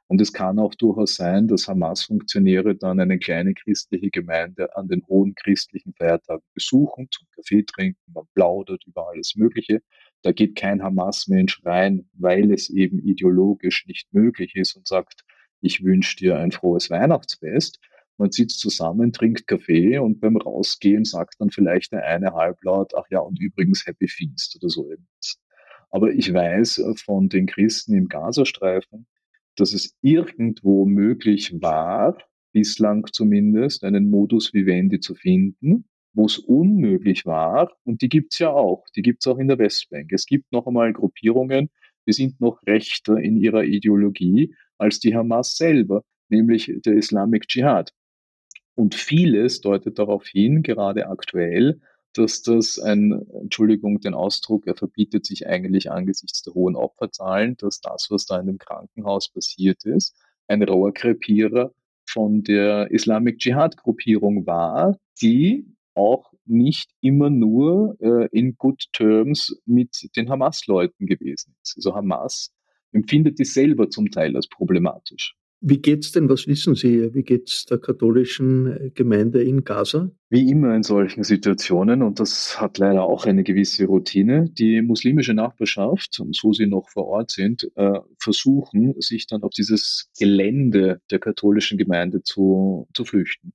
Und 0.07 0.21
es 0.21 0.33
kann 0.33 0.59
auch 0.59 0.73
durchaus 0.75 1.15
sein, 1.15 1.47
dass 1.47 1.67
Hamas-Funktionäre 1.67 2.75
dann 2.75 2.99
eine 2.99 3.19
kleine 3.19 3.53
christliche 3.53 4.09
Gemeinde 4.09 4.75
an 4.75 4.87
den 4.87 5.05
hohen 5.07 5.35
christlichen 5.35 5.93
Feiertagen 5.93 6.43
besuchen, 6.53 7.07
zum 7.11 7.27
Kaffee 7.35 7.63
trinken, 7.63 7.99
man 8.13 8.25
plaudert 8.33 8.83
über 8.87 9.09
alles 9.09 9.35
Mögliche. 9.35 9.81
Da 10.23 10.31
geht 10.31 10.55
kein 10.55 10.81
Hamas-Mensch 10.81 11.61
rein, 11.65 12.09
weil 12.13 12.51
es 12.51 12.69
eben 12.69 12.99
ideologisch 12.99 13.85
nicht 13.87 14.13
möglich 14.13 14.55
ist 14.55 14.75
und 14.75 14.87
sagt, 14.87 15.23
ich 15.61 15.83
wünsche 15.83 16.17
dir 16.17 16.37
ein 16.37 16.51
frohes 16.51 16.89
Weihnachtsfest, 16.89 17.79
man 18.21 18.31
sitzt 18.31 18.59
zusammen, 18.59 19.13
trinkt 19.13 19.47
Kaffee 19.47 19.97
und 19.97 20.19
beim 20.19 20.37
Rausgehen 20.37 21.05
sagt 21.05 21.35
dann 21.39 21.49
vielleicht 21.49 21.91
der 21.91 22.05
eine 22.05 22.33
halblaut, 22.33 22.93
ach 22.95 23.05
ja, 23.09 23.19
und 23.19 23.39
übrigens 23.39 23.87
Happy 23.87 24.07
Feast 24.07 24.57
oder 24.57 24.69
so 24.69 24.87
irgendwas. 24.87 25.39
Aber 25.91 26.11
ich 26.11 26.33
weiß 26.33 26.79
äh, 26.79 26.95
von 26.95 27.29
den 27.29 27.45
Christen 27.45 27.93
im 27.93 28.07
Gazastreifen, 28.07 29.05
dass 29.55 29.73
es 29.73 29.95
irgendwo 30.01 30.85
möglich 30.85 31.61
war, 31.61 32.17
bislang 32.53 33.05
zumindest, 33.11 33.83
einen 33.83 34.09
Modus 34.09 34.53
vivendi 34.53 34.99
zu 34.99 35.15
finden, 35.15 35.85
wo 36.13 36.25
es 36.25 36.37
unmöglich 36.37 37.25
war, 37.25 37.71
und 37.83 38.01
die 38.01 38.09
gibt 38.09 38.33
es 38.33 38.39
ja 38.39 38.49
auch, 38.49 38.85
die 38.95 39.01
gibt 39.01 39.23
es 39.25 39.31
auch 39.31 39.37
in 39.37 39.47
der 39.47 39.59
Westbank. 39.59 40.11
Es 40.11 40.25
gibt 40.25 40.51
noch 40.51 40.67
einmal 40.67 40.91
Gruppierungen, 40.91 41.69
die 42.07 42.13
sind 42.13 42.41
noch 42.41 42.61
rechter 42.65 43.17
in 43.17 43.37
ihrer 43.37 43.63
Ideologie 43.63 44.53
als 44.77 44.99
die 44.99 45.15
Hamas 45.15 45.55
selber, 45.55 46.03
nämlich 46.29 46.71
der 46.85 46.93
Islamic 46.93 47.47
Dschihad. 47.47 47.93
Und 48.75 48.95
vieles 48.95 49.61
deutet 49.61 49.99
darauf 49.99 50.25
hin, 50.27 50.63
gerade 50.63 51.07
aktuell, 51.07 51.81
dass 52.13 52.41
das 52.41 52.79
ein, 52.79 53.25
Entschuldigung 53.33 53.99
den 54.01 54.13
Ausdruck, 54.13 54.67
er 54.67 54.75
verbietet 54.75 55.25
sich 55.25 55.47
eigentlich 55.47 55.91
angesichts 55.91 56.41
der 56.41 56.53
hohen 56.53 56.75
Opferzahlen, 56.75 57.55
dass 57.57 57.81
das, 57.81 58.07
was 58.09 58.25
da 58.25 58.39
in 58.39 58.47
dem 58.47 58.57
Krankenhaus 58.57 59.29
passiert 59.29 59.85
ist, 59.85 60.15
ein 60.47 60.63
Rohrkrepierer 60.63 61.71
von 62.05 62.43
der 62.43 62.91
Islamic 62.91 63.39
Dschihad 63.39 63.77
Gruppierung 63.77 64.45
war, 64.45 64.97
die 65.21 65.65
auch 65.93 66.33
nicht 66.45 66.91
immer 67.01 67.29
nur 67.29 67.95
äh, 68.01 68.27
in 68.31 68.57
good 68.57 68.83
terms 68.93 69.55
mit 69.65 70.09
den 70.15 70.29
Hamas-Leuten 70.29 71.05
gewesen 71.05 71.55
ist. 71.61 71.77
Also 71.77 71.95
Hamas 71.95 72.53
empfindet 72.91 73.39
die 73.39 73.45
selber 73.45 73.89
zum 73.89 74.11
Teil 74.11 74.35
als 74.35 74.47
problematisch. 74.47 75.35
Wie 75.63 75.77
geht's 75.77 76.11
denn, 76.11 76.27
was 76.27 76.47
wissen 76.47 76.73
Sie, 76.73 77.13
wie 77.13 77.21
geht's 77.21 77.65
der 77.65 77.77
katholischen 77.77 78.65
äh, 78.65 78.89
Gemeinde 78.89 79.43
in 79.43 79.63
Gaza? 79.63 80.09
Wie 80.31 80.49
immer 80.49 80.75
in 80.75 80.81
solchen 80.81 81.23
Situationen, 81.23 82.01
und 82.01 82.19
das 82.19 82.59
hat 82.59 82.79
leider 82.79 83.03
auch 83.03 83.27
eine 83.27 83.43
gewisse 83.43 83.85
Routine, 83.85 84.49
die 84.49 84.81
muslimische 84.81 85.35
Nachbarschaft, 85.35 86.19
und 86.19 86.35
so 86.35 86.51
sie 86.51 86.65
noch 86.65 86.89
vor 86.89 87.05
Ort 87.05 87.29
sind, 87.29 87.69
äh, 87.75 87.99
versuchen, 88.17 88.99
sich 88.99 89.27
dann 89.27 89.43
auf 89.43 89.51
dieses 89.51 90.09
Gelände 90.17 90.99
der 91.11 91.19
katholischen 91.19 91.77
Gemeinde 91.77 92.23
zu, 92.23 92.87
zu 92.95 93.05
flüchten. 93.05 93.53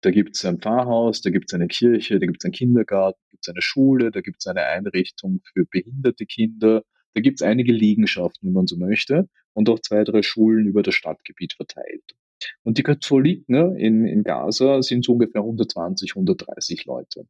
Da 0.00 0.10
gibt 0.10 0.34
es 0.34 0.44
ein 0.44 0.58
Pfarrhaus, 0.58 1.20
da 1.20 1.30
gibt 1.30 1.44
es 1.48 1.54
eine 1.54 1.68
Kirche, 1.68 2.18
da 2.18 2.26
gibt 2.26 2.42
es 2.42 2.44
einen 2.44 2.54
Kindergarten, 2.54 3.20
da 3.22 3.30
gibt 3.30 3.46
es 3.46 3.48
eine 3.48 3.62
Schule, 3.62 4.10
da 4.10 4.20
gibt 4.20 4.38
es 4.40 4.48
eine 4.48 4.64
Einrichtung 4.64 5.42
für 5.54 5.64
behinderte 5.64 6.26
Kinder, 6.26 6.82
da 7.16 7.22
gibt 7.22 7.40
es 7.40 7.46
einige 7.46 7.72
Liegenschaften, 7.72 8.48
wenn 8.48 8.52
man 8.52 8.66
so 8.66 8.76
möchte, 8.76 9.26
und 9.54 9.70
auch 9.70 9.80
zwei, 9.80 10.04
drei 10.04 10.20
Schulen 10.20 10.66
über 10.66 10.82
das 10.82 10.94
Stadtgebiet 10.94 11.54
verteilt. 11.54 12.14
Und 12.62 12.76
die 12.76 12.82
Katholiken 12.82 13.54
ne, 13.54 13.74
in, 13.78 14.06
in 14.06 14.22
Gaza 14.22 14.82
sind 14.82 15.02
so 15.02 15.12
ungefähr 15.12 15.40
120, 15.40 16.10
130 16.10 16.84
Leute. 16.84 17.26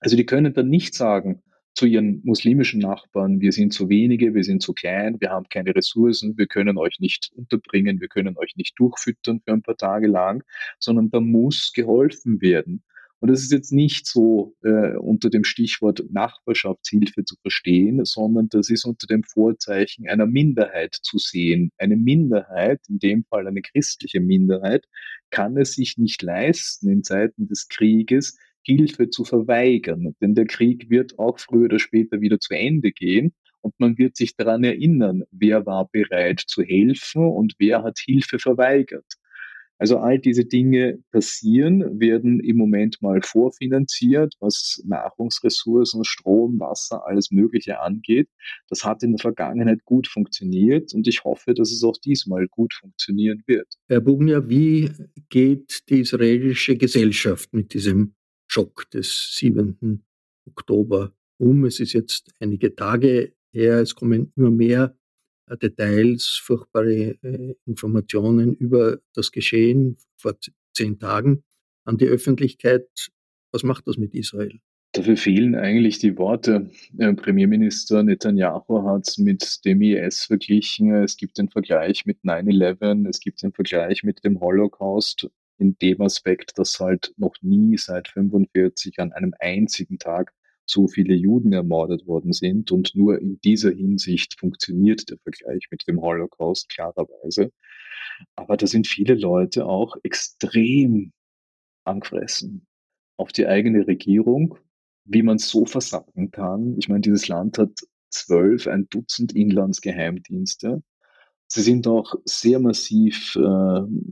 Also 0.00 0.16
die 0.16 0.26
können 0.26 0.52
dann 0.52 0.68
nicht 0.68 0.94
sagen 0.94 1.40
zu 1.74 1.86
ihren 1.86 2.20
muslimischen 2.24 2.80
Nachbarn, 2.80 3.40
wir 3.40 3.52
sind 3.52 3.72
zu 3.72 3.88
wenige, 3.88 4.34
wir 4.34 4.42
sind 4.42 4.60
zu 4.60 4.72
klein, 4.72 5.20
wir 5.20 5.30
haben 5.30 5.48
keine 5.48 5.72
Ressourcen, 5.72 6.36
wir 6.36 6.48
können 6.48 6.76
euch 6.76 6.98
nicht 6.98 7.30
unterbringen, 7.36 8.00
wir 8.00 8.08
können 8.08 8.36
euch 8.36 8.56
nicht 8.56 8.76
durchfüttern 8.76 9.40
für 9.44 9.52
ein 9.52 9.62
paar 9.62 9.76
Tage 9.76 10.08
lang, 10.08 10.42
sondern 10.80 11.12
da 11.12 11.20
muss 11.20 11.72
geholfen 11.72 12.40
werden. 12.40 12.82
Und 13.22 13.30
das 13.30 13.40
ist 13.40 13.52
jetzt 13.52 13.70
nicht 13.70 14.08
so 14.08 14.56
äh, 14.64 14.96
unter 14.96 15.30
dem 15.30 15.44
Stichwort 15.44 16.02
Nachbarschaftshilfe 16.10 17.24
zu 17.24 17.36
verstehen, 17.40 18.04
sondern 18.04 18.48
das 18.48 18.68
ist 18.68 18.84
unter 18.84 19.06
dem 19.06 19.22
Vorzeichen 19.22 20.08
einer 20.08 20.26
Minderheit 20.26 20.98
zu 21.02 21.18
sehen. 21.18 21.70
Eine 21.78 21.94
Minderheit, 21.94 22.80
in 22.88 22.98
dem 22.98 23.22
Fall 23.22 23.46
eine 23.46 23.62
christliche 23.62 24.18
Minderheit, 24.18 24.88
kann 25.30 25.56
es 25.56 25.74
sich 25.74 25.98
nicht 25.98 26.20
leisten, 26.22 26.88
in 26.90 27.04
Zeiten 27.04 27.46
des 27.46 27.68
Krieges 27.68 28.38
Hilfe 28.62 29.08
zu 29.08 29.24
verweigern. 29.24 30.16
Denn 30.20 30.34
der 30.34 30.46
Krieg 30.46 30.90
wird 30.90 31.16
auch 31.20 31.38
früher 31.38 31.66
oder 31.66 31.78
später 31.78 32.20
wieder 32.20 32.40
zu 32.40 32.54
Ende 32.54 32.90
gehen. 32.90 33.34
Und 33.60 33.78
man 33.78 33.98
wird 33.98 34.16
sich 34.16 34.34
daran 34.34 34.64
erinnern, 34.64 35.22
wer 35.30 35.64
war 35.64 35.88
bereit 35.92 36.42
zu 36.44 36.64
helfen 36.64 37.22
und 37.28 37.54
wer 37.60 37.84
hat 37.84 38.00
Hilfe 38.00 38.40
verweigert. 38.40 39.06
Also 39.82 39.98
all 39.98 40.20
diese 40.20 40.44
Dinge 40.44 41.02
passieren, 41.10 41.98
werden 41.98 42.38
im 42.38 42.56
Moment 42.56 43.02
mal 43.02 43.20
vorfinanziert, 43.20 44.36
was 44.38 44.80
Nahrungsressourcen, 44.86 46.04
Strom, 46.04 46.60
Wasser, 46.60 47.04
alles 47.04 47.32
Mögliche 47.32 47.80
angeht. 47.80 48.28
Das 48.68 48.84
hat 48.84 49.02
in 49.02 49.14
der 49.14 49.18
Vergangenheit 49.18 49.84
gut 49.84 50.06
funktioniert 50.06 50.94
und 50.94 51.08
ich 51.08 51.24
hoffe, 51.24 51.52
dass 51.52 51.72
es 51.72 51.82
auch 51.82 51.96
diesmal 51.96 52.46
gut 52.46 52.74
funktionieren 52.74 53.42
wird. 53.48 53.66
Herr 53.88 54.00
Bugner, 54.00 54.48
wie 54.48 54.88
geht 55.30 55.82
die 55.88 56.02
israelische 56.02 56.76
Gesellschaft 56.76 57.52
mit 57.52 57.74
diesem 57.74 58.14
Schock 58.46 58.88
des 58.92 59.34
7. 59.34 60.04
Oktober 60.46 61.12
um? 61.38 61.64
Es 61.64 61.80
ist 61.80 61.92
jetzt 61.92 62.32
einige 62.38 62.76
Tage 62.76 63.32
her, 63.52 63.80
es 63.80 63.96
kommen 63.96 64.32
immer 64.36 64.52
mehr 64.52 64.96
Details, 65.60 66.40
furchtbare 66.42 67.16
äh, 67.22 67.54
Informationen 67.66 68.54
über 68.54 68.98
das 69.14 69.32
Geschehen 69.32 69.96
vor 70.16 70.36
zehn 70.74 70.98
Tagen 70.98 71.44
an 71.84 71.98
die 71.98 72.06
Öffentlichkeit. 72.06 72.88
Was 73.50 73.62
macht 73.62 73.86
das 73.86 73.98
mit 73.98 74.14
Israel? 74.14 74.60
Dafür 74.92 75.16
fehlen 75.16 75.54
eigentlich 75.54 75.98
die 75.98 76.18
Worte. 76.18 76.70
Der 76.90 77.14
Premierminister 77.14 78.02
Netanyahu 78.02 78.82
hat 78.84 79.08
es 79.08 79.16
mit 79.16 79.64
dem 79.64 79.80
IS 79.80 80.24
verglichen. 80.24 80.92
Es 80.94 81.16
gibt 81.16 81.38
den 81.38 81.48
Vergleich 81.48 82.04
mit 82.04 82.18
9-11, 82.24 83.08
es 83.08 83.20
gibt 83.20 83.42
den 83.42 83.52
Vergleich 83.52 84.02
mit 84.02 84.22
dem 84.22 84.40
Holocaust 84.40 85.30
in 85.58 85.78
dem 85.78 86.02
Aspekt, 86.02 86.58
dass 86.58 86.78
halt 86.78 87.14
noch 87.16 87.34
nie 87.40 87.78
seit 87.78 88.08
45 88.08 88.98
an 88.98 89.12
einem 89.12 89.32
einzigen 89.38 89.98
Tag 89.98 90.34
so 90.66 90.88
viele 90.88 91.14
Juden 91.14 91.52
ermordet 91.52 92.06
worden 92.06 92.32
sind. 92.32 92.70
Und 92.72 92.94
nur 92.94 93.20
in 93.20 93.40
dieser 93.40 93.70
Hinsicht 93.70 94.38
funktioniert 94.38 95.08
der 95.10 95.18
Vergleich 95.18 95.66
mit 95.70 95.86
dem 95.86 96.00
Holocaust 96.00 96.68
klarerweise. 96.68 97.52
Aber 98.36 98.56
da 98.56 98.66
sind 98.66 98.86
viele 98.86 99.14
Leute 99.14 99.66
auch 99.66 99.96
extrem 100.02 101.12
angefressen 101.84 102.66
auf 103.16 103.32
die 103.32 103.46
eigene 103.46 103.86
Regierung, 103.86 104.58
wie 105.04 105.22
man 105.22 105.38
so 105.38 105.66
versagen 105.66 106.30
kann. 106.30 106.76
Ich 106.78 106.88
meine, 106.88 107.00
dieses 107.00 107.28
Land 107.28 107.58
hat 107.58 107.72
zwölf, 108.10 108.66
ein 108.66 108.86
Dutzend 108.88 109.34
Inlandsgeheimdienste. 109.34 110.82
Sie 111.54 111.60
sind 111.60 111.86
auch 111.86 112.14
sehr 112.24 112.58
massiv 112.60 113.36
äh, 113.36 113.42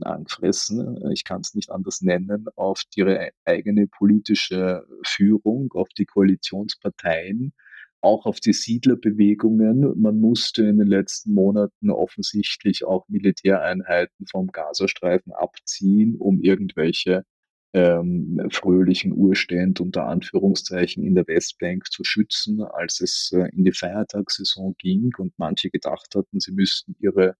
angefressen, 0.01 1.09
ich 1.11 1.23
kann 1.23 1.41
es 1.41 1.55
nicht 1.55 1.71
anders 1.71 2.01
nennen, 2.01 2.45
auf 2.55 2.83
ihre 2.95 3.31
eigene 3.45 3.87
politische 3.87 4.85
Führung, 5.03 5.71
auf 5.73 5.89
die 5.97 6.05
Koalitionsparteien, 6.05 7.53
auch 7.99 8.27
auf 8.27 8.41
die 8.41 8.53
Siedlerbewegungen. 8.53 9.99
Man 9.99 10.19
musste 10.19 10.67
in 10.67 10.77
den 10.77 10.87
letzten 10.87 11.33
Monaten 11.33 11.89
offensichtlich 11.89 12.85
auch 12.85 13.07
Militäreinheiten 13.07 14.27
vom 14.27 14.51
Gazastreifen 14.51 15.33
abziehen, 15.33 16.17
um 16.17 16.41
irgendwelche 16.41 17.25
ähm, 17.73 18.47
fröhlichen 18.49 19.13
Urstände 19.13 19.83
unter 19.83 20.05
Anführungszeichen 20.07 21.03
in 21.03 21.15
der 21.15 21.27
Westbank 21.27 21.91
zu 21.91 22.03
schützen, 22.03 22.61
als 22.61 22.99
es 22.99 23.31
äh, 23.33 23.49
in 23.55 23.63
die 23.63 23.71
Feiertagssaison 23.71 24.75
ging 24.77 25.11
und 25.17 25.33
manche 25.37 25.69
gedacht 25.69 26.13
hatten, 26.15 26.39
sie 26.39 26.51
müssten 26.51 26.95
ihre, 26.99 27.35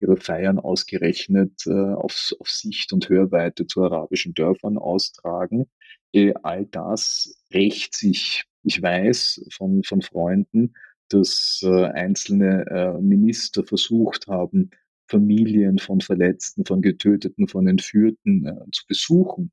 ihre 0.00 0.16
Feiern 0.16 0.58
ausgerechnet 0.58 1.64
äh, 1.66 1.70
auf, 1.70 2.32
auf 2.40 2.48
Sicht 2.48 2.92
und 2.92 3.08
Hörweite 3.08 3.66
zu 3.66 3.82
arabischen 3.82 4.34
Dörfern 4.34 4.78
austragen. 4.78 5.68
Äh, 6.12 6.34
all 6.42 6.66
das 6.66 7.40
rächt 7.52 7.96
sich. 7.96 8.44
Ich 8.64 8.82
weiß 8.82 9.46
von, 9.52 9.84
von 9.84 10.02
Freunden, 10.02 10.74
dass 11.08 11.60
äh, 11.62 11.84
einzelne 11.84 12.66
äh, 12.66 13.00
Minister 13.00 13.64
versucht 13.64 14.26
haben, 14.26 14.70
Familien 15.06 15.78
von 15.78 16.00
Verletzten, 16.00 16.66
von 16.66 16.82
Getöteten, 16.82 17.48
von 17.48 17.66
Entführten 17.68 18.44
äh, 18.44 18.70
zu 18.72 18.84
besuchen 18.86 19.52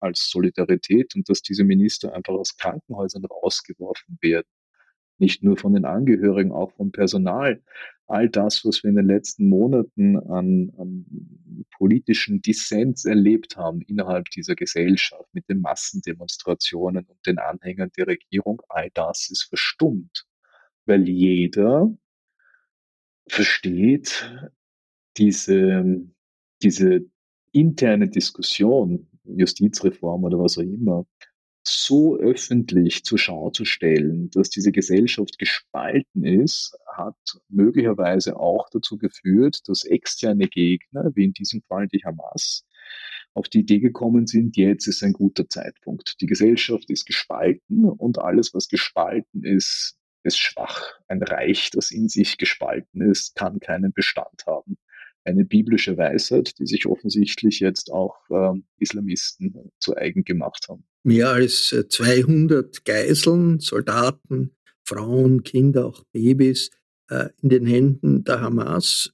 als 0.00 0.30
Solidarität 0.30 1.14
und 1.14 1.28
dass 1.28 1.42
diese 1.42 1.64
Minister 1.64 2.14
einfach 2.14 2.34
aus 2.34 2.56
Krankenhäusern 2.56 3.24
rausgeworfen 3.24 4.18
werden. 4.20 4.46
Nicht 5.18 5.42
nur 5.42 5.56
von 5.56 5.72
den 5.72 5.86
Angehörigen, 5.86 6.52
auch 6.52 6.72
vom 6.72 6.92
Personal. 6.92 7.62
All 8.06 8.28
das, 8.28 8.64
was 8.64 8.82
wir 8.82 8.90
in 8.90 8.96
den 8.96 9.06
letzten 9.06 9.48
Monaten 9.48 10.16
an, 10.16 10.72
an 10.78 11.66
politischen 11.76 12.42
Dissens 12.42 13.04
erlebt 13.04 13.56
haben 13.56 13.80
innerhalb 13.82 14.28
dieser 14.30 14.54
Gesellschaft 14.54 15.28
mit 15.32 15.48
den 15.48 15.60
Massendemonstrationen 15.60 17.06
und 17.06 17.26
den 17.26 17.38
Anhängern 17.38 17.90
der 17.96 18.06
Regierung, 18.06 18.62
all 18.68 18.90
das 18.94 19.30
ist 19.30 19.44
verstummt, 19.44 20.26
weil 20.84 21.08
jeder 21.08 21.90
versteht 23.28 24.30
diese, 25.16 25.84
diese 26.62 27.00
interne 27.52 28.08
Diskussion 28.08 29.08
Justizreform 29.28 30.24
oder 30.24 30.38
was 30.38 30.58
auch 30.58 30.62
immer, 30.62 31.06
so 31.68 32.16
öffentlich 32.16 33.02
zur 33.04 33.18
Schau 33.18 33.50
zu 33.50 33.64
stellen, 33.64 34.30
dass 34.30 34.50
diese 34.50 34.70
Gesellschaft 34.70 35.38
gespalten 35.38 36.24
ist, 36.24 36.78
hat 36.94 37.16
möglicherweise 37.48 38.38
auch 38.38 38.68
dazu 38.70 38.96
geführt, 38.98 39.68
dass 39.68 39.84
externe 39.84 40.46
Gegner, 40.46 41.10
wie 41.14 41.24
in 41.24 41.32
diesem 41.32 41.62
Fall 41.62 41.88
die 41.88 42.04
Hamas, 42.04 42.64
auf 43.34 43.48
die 43.48 43.60
Idee 43.60 43.80
gekommen 43.80 44.26
sind, 44.26 44.56
jetzt 44.56 44.86
ist 44.86 45.02
ein 45.02 45.12
guter 45.12 45.48
Zeitpunkt. 45.48 46.20
Die 46.20 46.26
Gesellschaft 46.26 46.88
ist 46.88 47.04
gespalten 47.04 47.84
und 47.84 48.18
alles, 48.18 48.54
was 48.54 48.68
gespalten 48.68 49.44
ist, 49.44 49.98
ist 50.22 50.38
schwach. 50.38 50.82
Ein 51.08 51.22
Reich, 51.22 51.70
das 51.70 51.90
in 51.90 52.08
sich 52.08 52.38
gespalten 52.38 53.02
ist, 53.02 53.34
kann 53.34 53.58
keinen 53.58 53.92
Bestand 53.92 54.44
haben 54.46 54.78
eine 55.26 55.44
biblische 55.44 55.96
Weisheit, 55.96 56.58
die 56.58 56.66
sich 56.66 56.86
offensichtlich 56.86 57.60
jetzt 57.60 57.92
auch 57.92 58.16
äh, 58.30 58.58
Islamisten 58.78 59.54
zu 59.78 59.96
eigen 59.96 60.24
gemacht 60.24 60.66
haben. 60.68 60.84
Mehr 61.02 61.30
als 61.30 61.74
200 61.88 62.76
äh, 62.76 62.80
Geiseln, 62.84 63.60
Soldaten, 63.60 64.56
Frauen, 64.84 65.42
Kinder, 65.42 65.86
auch 65.86 66.04
Babys 66.12 66.70
äh, 67.10 67.28
in 67.42 67.48
den 67.48 67.66
Händen 67.66 68.24
der 68.24 68.40
Hamas. 68.40 69.10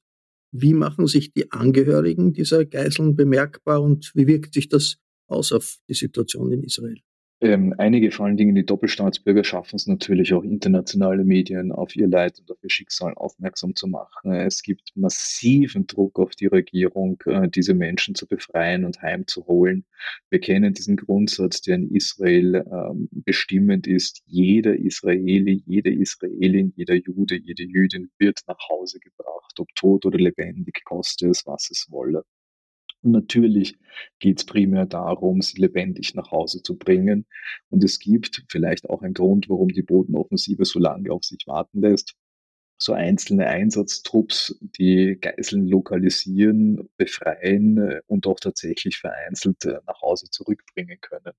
Wie 0.52 0.74
machen 0.74 1.06
sich 1.06 1.32
die 1.32 1.50
Angehörigen 1.50 2.34
dieser 2.34 2.66
Geiseln 2.66 3.16
bemerkbar 3.16 3.82
und 3.82 4.12
wie 4.14 4.26
wirkt 4.26 4.54
sich 4.54 4.68
das 4.68 4.96
aus 5.26 5.50
auf 5.52 5.78
die 5.88 5.94
Situation 5.94 6.52
in 6.52 6.62
Israel? 6.62 7.00
Ähm, 7.42 7.74
einige, 7.76 8.12
vor 8.12 8.26
allen 8.26 8.36
Dingen 8.36 8.54
die 8.54 8.64
Doppelstaatsbürger, 8.64 9.42
schaffen 9.42 9.74
es 9.74 9.88
natürlich 9.88 10.32
auch 10.32 10.44
internationale 10.44 11.24
Medien 11.24 11.72
auf 11.72 11.96
ihr 11.96 12.06
Leid 12.06 12.38
und 12.38 12.48
auf 12.52 12.58
ihr 12.62 12.70
Schicksal 12.70 13.14
aufmerksam 13.14 13.74
zu 13.74 13.88
machen. 13.88 14.32
Es 14.32 14.62
gibt 14.62 14.92
massiven 14.94 15.88
Druck 15.88 16.20
auf 16.20 16.36
die 16.36 16.46
Regierung, 16.46 17.20
äh, 17.26 17.48
diese 17.48 17.74
Menschen 17.74 18.14
zu 18.14 18.28
befreien 18.28 18.84
und 18.84 19.02
heimzuholen. 19.02 19.84
Wir 20.30 20.38
kennen 20.38 20.72
diesen 20.72 20.96
Grundsatz, 20.96 21.62
der 21.62 21.74
in 21.76 21.90
Israel 21.92 22.64
ähm, 22.70 23.08
bestimmend 23.10 23.88
ist. 23.88 24.22
Jeder 24.26 24.76
Israeli, 24.76 25.64
jede 25.66 25.92
Israelin, 25.92 26.72
jeder 26.76 26.94
Jude, 26.94 27.34
jede 27.38 27.64
Jüdin 27.64 28.08
wird 28.18 28.38
nach 28.46 28.68
Hause 28.68 29.00
gebracht, 29.00 29.58
ob 29.58 29.66
tot 29.74 30.06
oder 30.06 30.18
lebendig, 30.18 30.84
koste 30.84 31.26
es, 31.30 31.44
was 31.44 31.70
es 31.72 31.88
wolle. 31.90 32.22
Und 33.02 33.12
natürlich 33.12 33.78
geht 34.20 34.38
es 34.38 34.46
primär 34.46 34.86
darum, 34.86 35.42
sie 35.42 35.60
lebendig 35.60 36.14
nach 36.14 36.30
Hause 36.30 36.62
zu 36.62 36.78
bringen. 36.78 37.26
Und 37.68 37.82
es 37.84 37.98
gibt 37.98 38.44
vielleicht 38.48 38.88
auch 38.88 39.02
einen 39.02 39.14
Grund, 39.14 39.48
warum 39.48 39.68
die 39.68 39.82
Bodenoffensive 39.82 40.64
so 40.64 40.78
lange 40.78 41.10
auf 41.10 41.24
sich 41.24 41.46
warten 41.46 41.80
lässt. 41.80 42.14
So 42.78 42.94
einzelne 42.94 43.46
Einsatztrupps, 43.46 44.58
die 44.60 45.18
Geiseln 45.20 45.68
lokalisieren, 45.68 46.88
befreien 46.96 47.78
äh, 47.78 48.00
und 48.06 48.26
auch 48.26 48.40
tatsächlich 48.40 48.98
vereinzelt 48.98 49.64
äh, 49.64 49.78
nach 49.86 50.00
Hause 50.02 50.30
zurückbringen 50.30 50.98
können. 51.00 51.32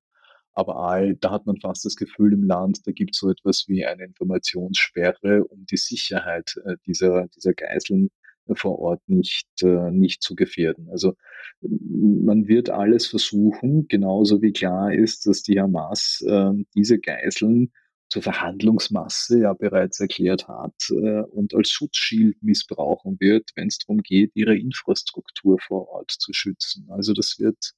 Aber 0.54 0.78
all, 0.78 1.16
da 1.16 1.32
hat 1.32 1.46
man 1.46 1.60
fast 1.60 1.84
das 1.84 1.96
Gefühl 1.96 2.34
im 2.34 2.44
Land, 2.44 2.86
da 2.86 2.92
gibt 2.92 3.16
es 3.16 3.20
so 3.20 3.30
etwas 3.30 3.66
wie 3.68 3.86
eine 3.86 4.06
Informationssperre, 4.06 5.44
um 5.46 5.66
die 5.66 5.78
Sicherheit 5.78 6.56
äh, 6.66 6.76
dieser, 6.86 7.28
dieser 7.30 7.54
Geiseln 7.54 8.10
vor 8.54 8.80
Ort 8.80 9.02
nicht, 9.08 9.48
äh, 9.62 9.92
nicht 9.92 10.22
zu 10.22 10.36
gefährden. 10.36 10.90
Also 10.90 11.16
man 11.62 12.48
wird 12.48 12.70
alles 12.70 13.08
versuchen, 13.08 13.88
genauso 13.88 14.42
wie 14.42 14.52
klar 14.52 14.94
ist, 14.94 15.26
dass 15.26 15.44
die 15.44 15.60
Hamas 15.60 16.24
äh, 16.28 16.52
diese 16.76 17.00
Geiseln 17.00 17.72
zur 18.10 18.22
Verhandlungsmasse 18.22 19.40
ja 19.40 19.54
bereits 19.54 20.00
erklärt 20.00 20.48
hat 20.48 20.76
äh, 20.92 21.22
und 21.22 21.56
als 21.56 21.72
Schutzschild 21.72 22.38
missbrauchen 22.44 23.18
wird, 23.20 23.50
wenn 23.56 23.70
es 23.70 23.80
darum 23.80 24.02
geht, 24.02 24.32
ihre 24.36 24.56
Infrastruktur 24.56 25.58
vor 25.60 25.88
Ort 25.90 26.12
zu 26.12 26.32
schützen. 26.34 26.88
Also 26.90 27.14
das 27.14 27.38
wird, 27.40 27.74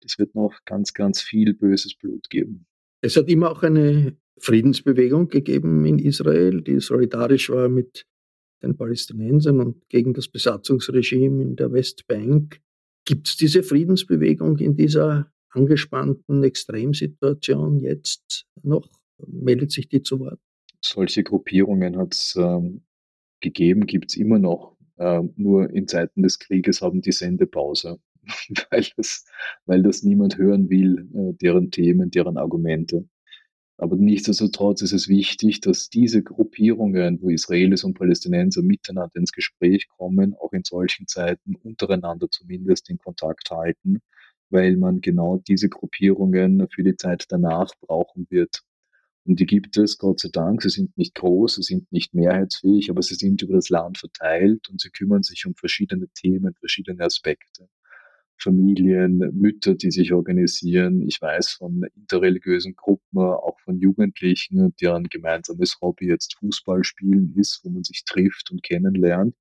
das 0.00 0.18
wird 0.18 0.34
noch 0.34 0.58
ganz, 0.64 0.94
ganz 0.94 1.22
viel 1.22 1.54
böses 1.54 1.94
Blut 1.94 2.28
geben. 2.28 2.66
Es 3.02 3.16
hat 3.16 3.28
immer 3.28 3.50
auch 3.50 3.62
eine 3.62 4.16
Friedensbewegung 4.38 5.28
gegeben 5.28 5.84
in 5.84 5.98
Israel, 5.98 6.62
die 6.62 6.80
solidarisch 6.80 7.50
war 7.50 7.68
mit 7.68 8.06
den 8.62 8.76
Palästinensern 8.76 9.60
und 9.60 9.88
gegen 9.88 10.14
das 10.14 10.28
Besatzungsregime 10.28 11.42
in 11.42 11.56
der 11.56 11.72
Westbank. 11.72 12.60
Gibt 13.04 13.28
es 13.28 13.36
diese 13.36 13.62
Friedensbewegung 13.62 14.58
in 14.58 14.76
dieser 14.76 15.32
angespannten 15.50 16.44
Extremsituation 16.44 17.80
jetzt 17.80 18.46
noch? 18.62 18.88
Meldet 19.26 19.70
sich 19.72 19.88
die 19.88 20.02
zu 20.02 20.20
Wort? 20.20 20.40
Solche 20.80 21.22
Gruppierungen 21.22 21.96
hat 21.96 22.14
es 22.14 22.34
ähm, 22.36 22.82
gegeben, 23.40 23.86
gibt 23.86 24.10
es 24.10 24.16
immer 24.16 24.38
noch. 24.38 24.76
Äh, 24.96 25.22
nur 25.36 25.70
in 25.70 25.86
Zeiten 25.88 26.22
des 26.22 26.38
Krieges 26.38 26.80
haben 26.80 27.02
die 27.02 27.12
Sendepause, 27.12 27.98
weil 28.70 28.86
das, 28.96 29.24
weil 29.66 29.82
das 29.82 30.02
niemand 30.02 30.38
hören 30.38 30.70
will, 30.70 31.08
äh, 31.14 31.34
deren 31.34 31.70
Themen, 31.70 32.10
deren 32.10 32.36
Argumente. 32.36 33.08
Aber 33.82 33.96
nichtsdestotrotz 33.96 34.80
ist 34.82 34.92
es 34.92 35.08
wichtig, 35.08 35.60
dass 35.60 35.90
diese 35.90 36.22
Gruppierungen, 36.22 37.20
wo 37.20 37.30
Israelis 37.30 37.82
und 37.82 37.94
Palästinenser 37.94 38.62
miteinander 38.62 39.16
ins 39.16 39.32
Gespräch 39.32 39.88
kommen, 39.88 40.36
auch 40.36 40.52
in 40.52 40.62
solchen 40.62 41.08
Zeiten 41.08 41.56
untereinander 41.56 42.30
zumindest 42.30 42.88
in 42.90 42.98
Kontakt 42.98 43.50
halten, 43.50 43.98
weil 44.50 44.76
man 44.76 45.00
genau 45.00 45.38
diese 45.48 45.68
Gruppierungen 45.68 46.68
für 46.70 46.84
die 46.84 46.94
Zeit 46.94 47.24
danach 47.30 47.72
brauchen 47.80 48.28
wird. 48.30 48.62
Und 49.24 49.40
die 49.40 49.46
gibt 49.46 49.76
es, 49.76 49.98
Gott 49.98 50.20
sei 50.20 50.28
Dank. 50.30 50.62
Sie 50.62 50.68
sind 50.68 50.96
nicht 50.96 51.16
groß, 51.16 51.56
sie 51.56 51.62
sind 51.62 51.90
nicht 51.90 52.14
mehrheitsfähig, 52.14 52.88
aber 52.88 53.02
sie 53.02 53.16
sind 53.16 53.42
über 53.42 53.54
das 53.54 53.68
Land 53.68 53.98
verteilt 53.98 54.68
und 54.68 54.80
sie 54.80 54.90
kümmern 54.90 55.24
sich 55.24 55.44
um 55.44 55.56
verschiedene 55.56 56.06
Themen, 56.14 56.54
verschiedene 56.54 57.02
Aspekte. 57.02 57.68
Familien, 58.42 59.18
Mütter, 59.32 59.74
die 59.74 59.90
sich 59.90 60.12
organisieren. 60.12 61.02
Ich 61.06 61.20
weiß 61.20 61.52
von 61.52 61.84
interreligiösen 61.96 62.74
Gruppen, 62.76 63.18
auch 63.18 63.58
von 63.60 63.78
Jugendlichen, 63.78 64.74
deren 64.80 65.04
gemeinsames 65.04 65.78
Hobby 65.80 66.08
jetzt 66.08 66.36
Fußball 66.38 66.84
spielen 66.84 67.34
ist, 67.36 67.60
wo 67.64 67.70
man 67.70 67.84
sich 67.84 68.04
trifft 68.04 68.50
und 68.50 68.62
kennenlernt. 68.62 69.34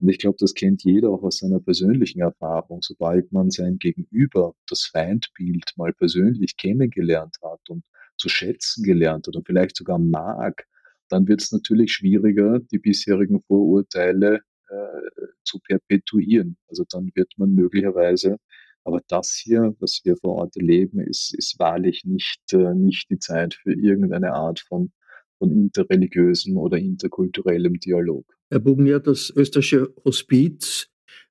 Und 0.00 0.08
ich 0.08 0.18
glaube, 0.18 0.36
das 0.38 0.54
kennt 0.54 0.84
jeder 0.84 1.10
auch 1.10 1.22
aus 1.22 1.38
seiner 1.38 1.60
persönlichen 1.60 2.20
Erfahrung. 2.20 2.82
Sobald 2.82 3.32
man 3.32 3.50
sein 3.50 3.78
Gegenüber, 3.78 4.54
das 4.68 4.84
Feindbild 4.84 5.72
mal 5.76 5.92
persönlich 5.92 6.56
kennengelernt 6.56 7.36
hat 7.42 7.68
und 7.68 7.84
zu 8.16 8.28
schätzen 8.28 8.84
gelernt 8.84 9.26
hat 9.26 9.36
und 9.36 9.46
vielleicht 9.46 9.76
sogar 9.76 9.98
mag, 9.98 10.66
dann 11.08 11.28
wird 11.28 11.42
es 11.42 11.52
natürlich 11.52 11.92
schwieriger, 11.92 12.58
die 12.58 12.78
bisherigen 12.78 13.42
Vorurteile 13.42 14.40
äh, 14.72 15.26
zu 15.44 15.58
perpetuieren. 15.60 16.56
Also 16.68 16.84
dann 16.88 17.10
wird 17.14 17.32
man 17.36 17.52
möglicherweise, 17.52 18.38
aber 18.84 19.00
das 19.08 19.34
hier, 19.34 19.74
was 19.78 20.00
wir 20.04 20.16
vor 20.16 20.36
Ort 20.36 20.56
erleben, 20.56 21.00
ist, 21.00 21.34
ist 21.36 21.58
wahrlich 21.58 22.04
nicht, 22.04 22.40
äh, 22.52 22.74
nicht 22.74 23.10
die 23.10 23.18
Zeit 23.18 23.54
für 23.54 23.72
irgendeine 23.72 24.32
Art 24.32 24.60
von, 24.60 24.92
von 25.38 25.50
interreligiösem 25.52 26.56
oder 26.56 26.78
interkulturellem 26.78 27.78
Dialog. 27.80 28.24
Herr 28.50 28.60
Bubnier, 28.60 28.98
das 28.98 29.32
österreichische 29.34 29.94
Hospiz, 30.04 30.88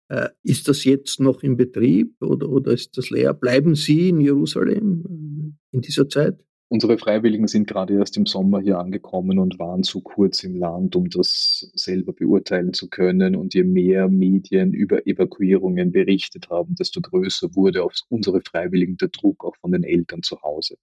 äh, 0.09 0.29
ist 0.43 0.67
das 0.67 0.83
jetzt 0.83 1.19
noch 1.19 1.41
in 1.41 1.57
Betrieb 1.57 2.21
oder, 2.21 2.49
oder 2.49 2.71
ist 2.73 2.97
das 2.97 3.09
leer? 3.09 3.33
Bleiben 3.33 3.75
Sie 3.75 4.09
in 4.09 4.19
Jerusalem 4.19 5.55
äh, 5.71 5.75
in 5.75 5.81
dieser 5.81 6.07
Zeit? 6.07 6.43
Unsere 6.73 6.97
Freiwilligen 6.97 7.49
sind 7.49 7.67
gerade 7.67 7.95
erst 7.95 8.15
im 8.15 8.25
Sommer 8.25 8.61
hier 8.61 8.79
angekommen 8.79 9.39
und 9.39 9.59
waren 9.59 9.83
zu 9.83 9.99
kurz 9.99 10.41
im 10.45 10.55
Land, 10.55 10.95
um 10.95 11.09
das 11.09 11.69
selber 11.75 12.13
beurteilen 12.13 12.71
zu 12.71 12.87
können. 12.87 13.35
Und 13.35 13.53
je 13.53 13.65
mehr 13.65 14.07
Medien 14.07 14.73
über 14.73 15.05
Evakuierungen 15.05 15.91
berichtet 15.91 16.49
haben, 16.49 16.75
desto 16.75 17.01
größer 17.01 17.53
wurde 17.55 17.83
auf 17.83 17.95
unsere 18.07 18.39
Freiwilligen 18.39 18.95
der 18.95 19.09
Druck 19.09 19.43
auch 19.43 19.57
von 19.57 19.73
den 19.73 19.83
Eltern 19.83 20.23
zu 20.23 20.41
Hause. 20.43 20.77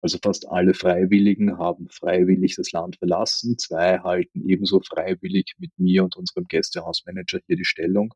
Also 0.00 0.16
fast 0.22 0.48
alle 0.48 0.72
Freiwilligen 0.72 1.58
haben 1.58 1.88
freiwillig 1.90 2.56
das 2.56 2.72
Land 2.72 2.96
verlassen. 2.96 3.58
Zwei 3.58 3.98
halten 3.98 4.48
ebenso 4.48 4.80
freiwillig 4.80 5.56
mit 5.58 5.72
mir 5.76 6.04
und 6.04 6.16
unserem 6.16 6.46
Gästehausmanager 6.48 7.40
hier 7.46 7.56
die 7.56 7.66
Stellung. 7.66 8.14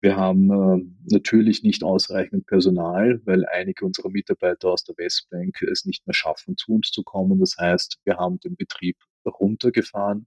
Wir 0.00 0.16
haben 0.16 0.50
äh, 0.50 1.12
natürlich 1.12 1.62
nicht 1.62 1.84
ausreichend 1.84 2.46
Personal, 2.46 3.20
weil 3.26 3.44
einige 3.46 3.84
unserer 3.84 4.08
Mitarbeiter 4.10 4.70
aus 4.70 4.84
der 4.84 4.96
Westbank 4.96 5.60
es 5.62 5.84
nicht 5.84 6.06
mehr 6.06 6.14
schaffen, 6.14 6.56
zu 6.56 6.72
uns 6.72 6.90
zu 6.90 7.02
kommen. 7.02 7.38
Das 7.38 7.56
heißt, 7.58 7.98
wir 8.04 8.16
haben 8.16 8.40
den 8.40 8.56
Betrieb 8.56 8.96
runtergefahren. 9.26 10.26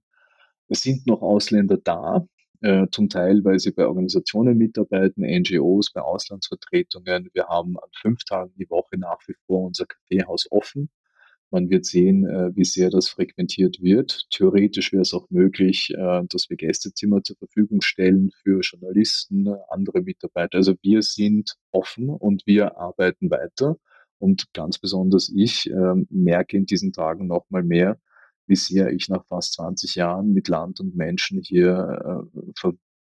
Es 0.68 0.82
sind 0.82 1.06
noch 1.06 1.22
Ausländer 1.22 1.76
da, 1.76 2.26
äh, 2.64 2.86
zum 2.90 3.08
Teil, 3.08 3.44
weil 3.44 3.58
sie 3.58 3.72
bei 3.72 3.86
Organisationen 3.86 4.56
mitarbeiten, 4.56 5.22
NGOs, 5.22 5.92
bei 5.92 6.00
Auslandsvertretungen. 6.00 7.28
Wir 7.34 7.46
haben 7.48 7.78
an 7.78 7.90
fünf 8.00 8.24
Tagen 8.24 8.54
die 8.56 8.70
Woche 8.70 8.96
nach 8.96 9.18
wie 9.26 9.34
vor 9.46 9.66
unser 9.66 9.86
Kaffeehaus 9.86 10.50
offen. 10.50 10.88
Man 11.50 11.70
wird 11.70 11.84
sehen, 11.84 12.26
äh, 12.26 12.50
wie 12.56 12.64
sehr 12.64 12.90
das 12.90 13.08
frequentiert 13.08 13.80
wird. 13.80 14.26
Theoretisch 14.30 14.92
wäre 14.92 15.02
es 15.02 15.14
auch 15.14 15.30
möglich, 15.30 15.90
äh, 15.96 16.22
dass 16.28 16.50
wir 16.50 16.56
Gästezimmer 16.56 17.22
zur 17.22 17.36
Verfügung 17.36 17.80
stellen 17.80 18.30
für 18.42 18.60
Journalisten, 18.60 19.48
andere 19.68 20.02
Mitarbeiter. 20.02 20.58
Also 20.58 20.74
wir 20.82 21.02
sind 21.02 21.54
offen 21.70 22.10
und 22.10 22.46
wir 22.46 22.76
arbeiten 22.78 23.30
weiter. 23.30 23.76
Und 24.18 24.52
ganz 24.52 24.78
besonders 24.78 25.30
ich 25.34 25.70
äh, 25.70 25.94
merke 26.10 26.56
in 26.56 26.66
diesen 26.66 26.92
Tagen 26.92 27.26
noch 27.26 27.46
mal 27.50 27.62
mehr, 27.62 27.98
wie 28.46 28.56
sehr 28.56 28.90
ich 28.92 29.08
nach 29.08 29.24
fast 29.26 29.54
20 29.54 29.94
Jahren 29.94 30.32
mit 30.32 30.48
Land 30.48 30.80
und 30.80 30.96
Menschen 30.96 31.40
hier 31.40 32.26
äh, 32.34 32.52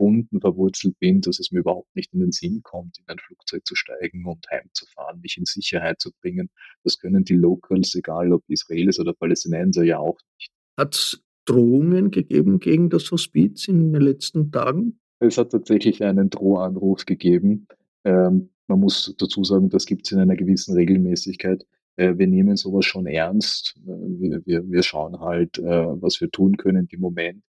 verbunden, 0.00 0.40
verwurzelt 0.40 0.98
bin, 0.98 1.20
dass 1.20 1.38
es 1.38 1.52
mir 1.52 1.60
überhaupt 1.60 1.94
nicht 1.94 2.12
in 2.14 2.20
den 2.20 2.32
Sinn 2.32 2.62
kommt, 2.62 2.98
in 2.98 3.04
ein 3.08 3.18
Flugzeug 3.18 3.66
zu 3.66 3.74
steigen 3.74 4.24
und 4.24 4.46
heimzufahren, 4.50 5.20
mich 5.20 5.36
in 5.36 5.44
Sicherheit 5.44 6.00
zu 6.00 6.10
bringen. 6.20 6.48
Das 6.84 6.98
können 6.98 7.24
die 7.24 7.34
Locals, 7.34 7.94
egal 7.94 8.32
ob 8.32 8.42
Israelis 8.48 8.98
oder 8.98 9.12
Palästinenser, 9.12 9.84
ja 9.84 9.98
auch 9.98 10.18
nicht. 10.36 10.51
Hat 10.78 10.94
es 10.94 11.22
Drohungen 11.44 12.11
gegeben 12.11 12.61
gegen 12.61 12.88
das 12.88 13.11
Hospiz 13.11 13.68
in 13.68 13.92
den 13.92 14.03
letzten 14.03 14.51
Tagen? 14.51 14.98
Es 15.18 15.36
hat 15.36 15.51
tatsächlich 15.51 16.03
einen 16.03 16.30
Drohanruf 16.30 17.05
gegeben. 17.05 17.66
Ähm, 18.05 18.51
man 18.68 18.80
muss 18.80 19.14
dazu 19.18 19.44
sagen, 19.44 19.68
das 19.68 19.84
gibt 19.84 20.07
es 20.07 20.12
in 20.12 20.20
einer 20.20 20.36
gewissen 20.36 20.74
Regelmäßigkeit. 20.74 21.66
Äh, 22.01 22.16
wir 22.16 22.26
nehmen 22.26 22.57
sowas 22.57 22.86
schon 22.86 23.07
ernst. 23.07 23.76
Äh, 23.86 24.42
wir, 24.46 24.70
wir, 24.70 24.82
schauen 24.82 25.20
halt, 25.20 25.59
äh, 25.59 25.62
was 26.01 26.20
wir 26.20 26.30
tun 26.30 26.57
können 26.57 26.88
im 26.90 27.01
Moment. 27.01 27.44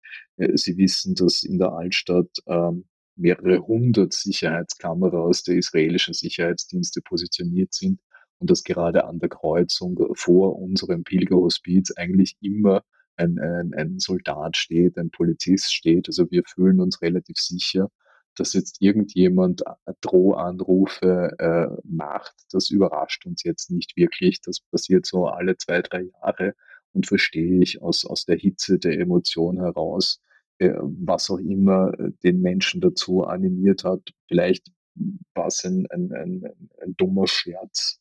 Sie 0.55 0.77
wissen, 0.77 1.15
dass 1.15 1.43
in 1.43 1.57
der 1.57 1.71
Altstadt 1.71 2.27
ähm, 2.47 2.85
mehrere 3.15 3.59
hundert 3.59 4.13
Sicherheitskameras 4.13 5.43
der 5.43 5.55
israelischen 5.55 6.13
Sicherheitsdienste 6.13 7.01
positioniert 7.01 7.73
sind 7.73 7.99
und 8.39 8.49
dass 8.49 8.63
gerade 8.63 9.05
an 9.05 9.19
der 9.19 9.29
Kreuzung 9.29 9.99
vor 10.15 10.57
unserem 10.59 11.03
Pilgerhospiz 11.03 11.91
eigentlich 11.95 12.37
immer 12.41 12.83
ein, 13.15 13.39
ein, 13.39 13.73
ein 13.75 13.99
Soldat 13.99 14.57
steht, 14.57 14.97
ein 14.97 15.11
Polizist 15.11 15.73
steht. 15.73 16.07
Also 16.07 16.29
wir 16.31 16.41
fühlen 16.45 16.79
uns 16.79 17.01
relativ 17.01 17.37
sicher. 17.37 17.89
Dass 18.35 18.53
jetzt 18.53 18.81
irgendjemand 18.81 19.63
Drohanrufe 20.01 21.35
äh, 21.37 21.81
macht, 21.83 22.33
das 22.51 22.69
überrascht 22.69 23.25
uns 23.25 23.43
jetzt 23.43 23.71
nicht 23.71 23.95
wirklich. 23.95 24.41
Das 24.41 24.59
passiert 24.59 25.05
so 25.05 25.27
alle 25.27 25.57
zwei, 25.57 25.81
drei 25.81 26.03
Jahre 26.03 26.55
und 26.93 27.07
verstehe 27.07 27.61
ich 27.61 27.81
aus, 27.81 28.05
aus 28.05 28.25
der 28.25 28.37
Hitze 28.37 28.79
der 28.79 28.99
Emotion 28.99 29.59
heraus, 29.59 30.21
äh, 30.59 30.73
was 30.79 31.29
auch 31.29 31.39
immer 31.39 31.93
äh, 31.99 32.11
den 32.23 32.41
Menschen 32.41 32.81
dazu 32.81 33.23
animiert 33.23 33.83
hat. 33.83 34.11
Vielleicht 34.27 34.71
war 35.33 35.47
es 35.47 35.63
ein, 35.63 35.87
ein, 35.89 36.11
ein, 36.13 36.43
ein 36.81 36.95
dummer 36.97 37.27
Scherz 37.27 38.00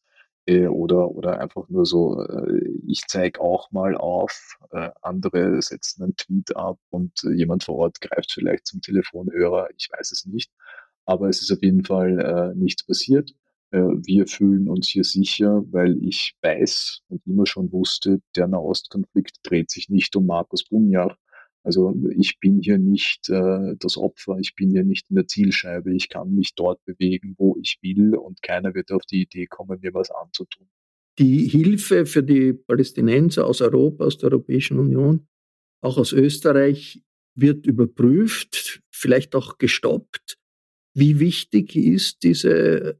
oder, 0.58 1.10
oder 1.10 1.40
einfach 1.40 1.68
nur 1.68 1.86
so, 1.86 2.22
äh, 2.22 2.60
ich 2.86 3.02
zeige 3.06 3.40
auch 3.40 3.70
mal 3.70 3.96
auf, 3.96 4.56
äh, 4.72 4.90
andere 5.02 5.60
setzen 5.62 6.02
einen 6.02 6.16
Tweet 6.16 6.56
ab 6.56 6.78
und 6.90 7.12
äh, 7.24 7.32
jemand 7.32 7.64
vor 7.64 7.76
Ort 7.76 8.00
greift 8.00 8.32
vielleicht 8.32 8.66
zum 8.66 8.80
Telefonhörer, 8.80 9.68
ich 9.76 9.88
weiß 9.92 10.12
es 10.12 10.26
nicht. 10.26 10.50
Aber 11.04 11.28
es 11.28 11.42
ist 11.42 11.52
auf 11.52 11.62
jeden 11.62 11.84
Fall 11.84 12.20
äh, 12.20 12.58
nichts 12.58 12.84
passiert. 12.84 13.32
Äh, 13.70 13.78
wir 13.78 14.26
fühlen 14.26 14.68
uns 14.68 14.88
hier 14.88 15.04
sicher, 15.04 15.62
weil 15.70 15.96
ich 16.04 16.34
weiß 16.42 17.02
und 17.08 17.26
immer 17.26 17.46
schon 17.46 17.72
wusste, 17.72 18.20
der 18.36 18.46
Nahostkonflikt 18.48 19.38
dreht 19.42 19.70
sich 19.70 19.88
nicht 19.88 20.14
um 20.16 20.26
Markus 20.26 20.64
Bunjach, 20.64 21.16
also 21.62 21.94
ich 22.16 22.40
bin 22.40 22.60
hier 22.60 22.78
nicht 22.78 23.28
äh, 23.28 23.74
das 23.78 23.96
Opfer, 23.96 24.38
ich 24.38 24.54
bin 24.54 24.70
hier 24.70 24.84
nicht 24.84 25.10
in 25.10 25.16
der 25.16 25.26
Zielscheibe, 25.26 25.94
ich 25.94 26.08
kann 26.08 26.34
mich 26.34 26.54
dort 26.54 26.82
bewegen, 26.84 27.34
wo 27.38 27.56
ich 27.60 27.78
will 27.82 28.14
und 28.14 28.42
keiner 28.42 28.74
wird 28.74 28.92
auf 28.92 29.04
die 29.04 29.22
Idee 29.22 29.46
kommen, 29.46 29.80
mir 29.80 29.92
was 29.92 30.10
anzutun. 30.10 30.68
Die 31.18 31.46
Hilfe 31.48 32.06
für 32.06 32.22
die 32.22 32.54
Palästinenser 32.54 33.46
aus 33.46 33.60
Europa, 33.60 34.04
aus 34.04 34.16
der 34.16 34.30
Europäischen 34.30 34.78
Union, 34.78 35.26
auch 35.82 35.98
aus 35.98 36.12
Österreich, 36.12 37.02
wird 37.34 37.66
überprüft, 37.66 38.82
vielleicht 38.90 39.34
auch 39.34 39.58
gestoppt. 39.58 40.38
Wie 40.94 41.20
wichtig 41.20 41.76
ist 41.76 42.22
diese 42.22 42.98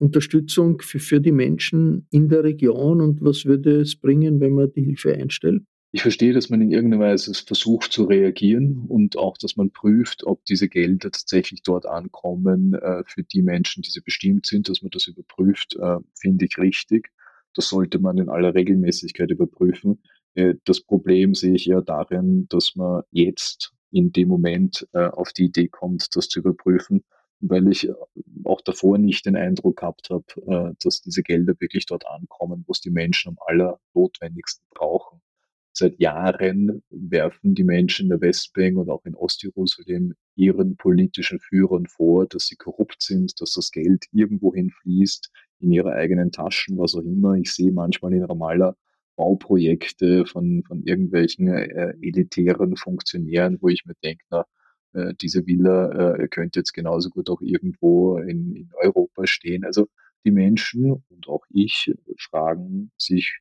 Unterstützung 0.00 0.82
für, 0.82 0.98
für 0.98 1.20
die 1.20 1.32
Menschen 1.32 2.06
in 2.10 2.28
der 2.28 2.44
Region 2.44 3.00
und 3.00 3.22
was 3.22 3.44
würde 3.44 3.80
es 3.80 3.96
bringen, 3.96 4.40
wenn 4.40 4.52
man 4.52 4.72
die 4.72 4.82
Hilfe 4.82 5.14
einstellt? 5.14 5.62
Ich 5.94 6.02
verstehe, 6.02 6.32
dass 6.32 6.50
man 6.50 6.60
in 6.60 6.72
irgendeiner 6.72 7.04
Weise 7.04 7.32
versucht 7.34 7.92
zu 7.92 8.02
reagieren 8.02 8.84
und 8.88 9.16
auch, 9.16 9.38
dass 9.38 9.54
man 9.54 9.70
prüft, 9.70 10.26
ob 10.26 10.44
diese 10.44 10.68
Gelder 10.68 11.12
tatsächlich 11.12 11.62
dort 11.62 11.86
ankommen 11.86 12.74
äh, 12.74 13.04
für 13.06 13.22
die 13.22 13.42
Menschen, 13.42 13.82
die 13.82 13.90
sie 13.90 14.00
bestimmt 14.00 14.44
sind, 14.44 14.68
dass 14.68 14.82
man 14.82 14.90
das 14.90 15.06
überprüft, 15.06 15.76
äh, 15.76 15.98
finde 16.16 16.46
ich 16.46 16.58
richtig. 16.58 17.12
Das 17.54 17.68
sollte 17.68 18.00
man 18.00 18.18
in 18.18 18.28
aller 18.28 18.56
Regelmäßigkeit 18.56 19.30
überprüfen. 19.30 20.02
Äh, 20.34 20.54
das 20.64 20.80
Problem 20.80 21.36
sehe 21.36 21.54
ich 21.54 21.66
ja 21.66 21.80
darin, 21.80 22.48
dass 22.48 22.74
man 22.74 23.04
jetzt 23.12 23.72
in 23.92 24.10
dem 24.10 24.26
Moment 24.26 24.88
auf 24.92 25.32
die 25.32 25.44
Idee 25.44 25.68
kommt, 25.68 26.16
das 26.16 26.28
zu 26.28 26.40
überprüfen, 26.40 27.04
weil 27.38 27.68
ich 27.68 27.88
auch 28.42 28.60
davor 28.62 28.98
nicht 28.98 29.26
den 29.26 29.36
Eindruck 29.36 29.76
gehabt 29.76 30.10
habe, 30.10 30.74
dass 30.82 31.00
diese 31.02 31.22
Gelder 31.22 31.54
wirklich 31.60 31.86
dort 31.86 32.04
ankommen, 32.04 32.64
wo 32.66 32.72
es 32.72 32.80
die 32.80 32.90
Menschen 32.90 33.28
am 33.28 33.38
allernotwendigsten 33.46 34.66
brauchen. 34.74 35.20
Seit 35.76 35.98
Jahren 35.98 36.84
werfen 36.90 37.56
die 37.56 37.64
Menschen 37.64 38.04
in 38.04 38.10
der 38.10 38.20
Westbank 38.20 38.78
und 38.78 38.88
auch 38.90 39.04
in 39.04 39.16
Ostjerusalem 39.16 40.14
ihren 40.36 40.76
politischen 40.76 41.40
Führern 41.40 41.86
vor, 41.86 42.26
dass 42.26 42.46
sie 42.46 42.54
korrupt 42.54 43.02
sind, 43.02 43.40
dass 43.40 43.54
das 43.54 43.72
Geld 43.72 44.04
irgendwohin 44.12 44.70
fließt, 44.70 45.32
in 45.58 45.72
ihre 45.72 45.92
eigenen 45.92 46.30
Taschen, 46.30 46.78
was 46.78 46.94
auch 46.94 47.02
immer. 47.02 47.34
Ich 47.34 47.52
sehe 47.52 47.72
manchmal 47.72 48.12
in 48.12 48.22
Ramallah 48.22 48.76
Bauprojekte 49.16 50.26
von, 50.26 50.62
von 50.64 50.84
irgendwelchen 50.84 51.48
äh, 51.48 51.94
elitären 52.00 52.76
Funktionären, 52.76 53.58
wo 53.60 53.68
ich 53.68 53.84
mir 53.84 53.94
denke, 54.02 54.24
na, 54.30 54.44
äh, 54.92 55.14
diese 55.14 55.44
Villa 55.44 56.14
äh, 56.14 56.28
könnte 56.28 56.60
jetzt 56.60 56.72
genauso 56.72 57.10
gut 57.10 57.28
auch 57.30 57.40
irgendwo 57.40 58.18
in, 58.18 58.54
in 58.54 58.70
Europa 58.80 59.26
stehen. 59.26 59.64
Also 59.64 59.88
die 60.24 60.30
Menschen 60.30 61.02
und 61.08 61.28
auch 61.28 61.44
ich 61.50 61.92
fragen 62.16 62.92
sich, 62.96 63.40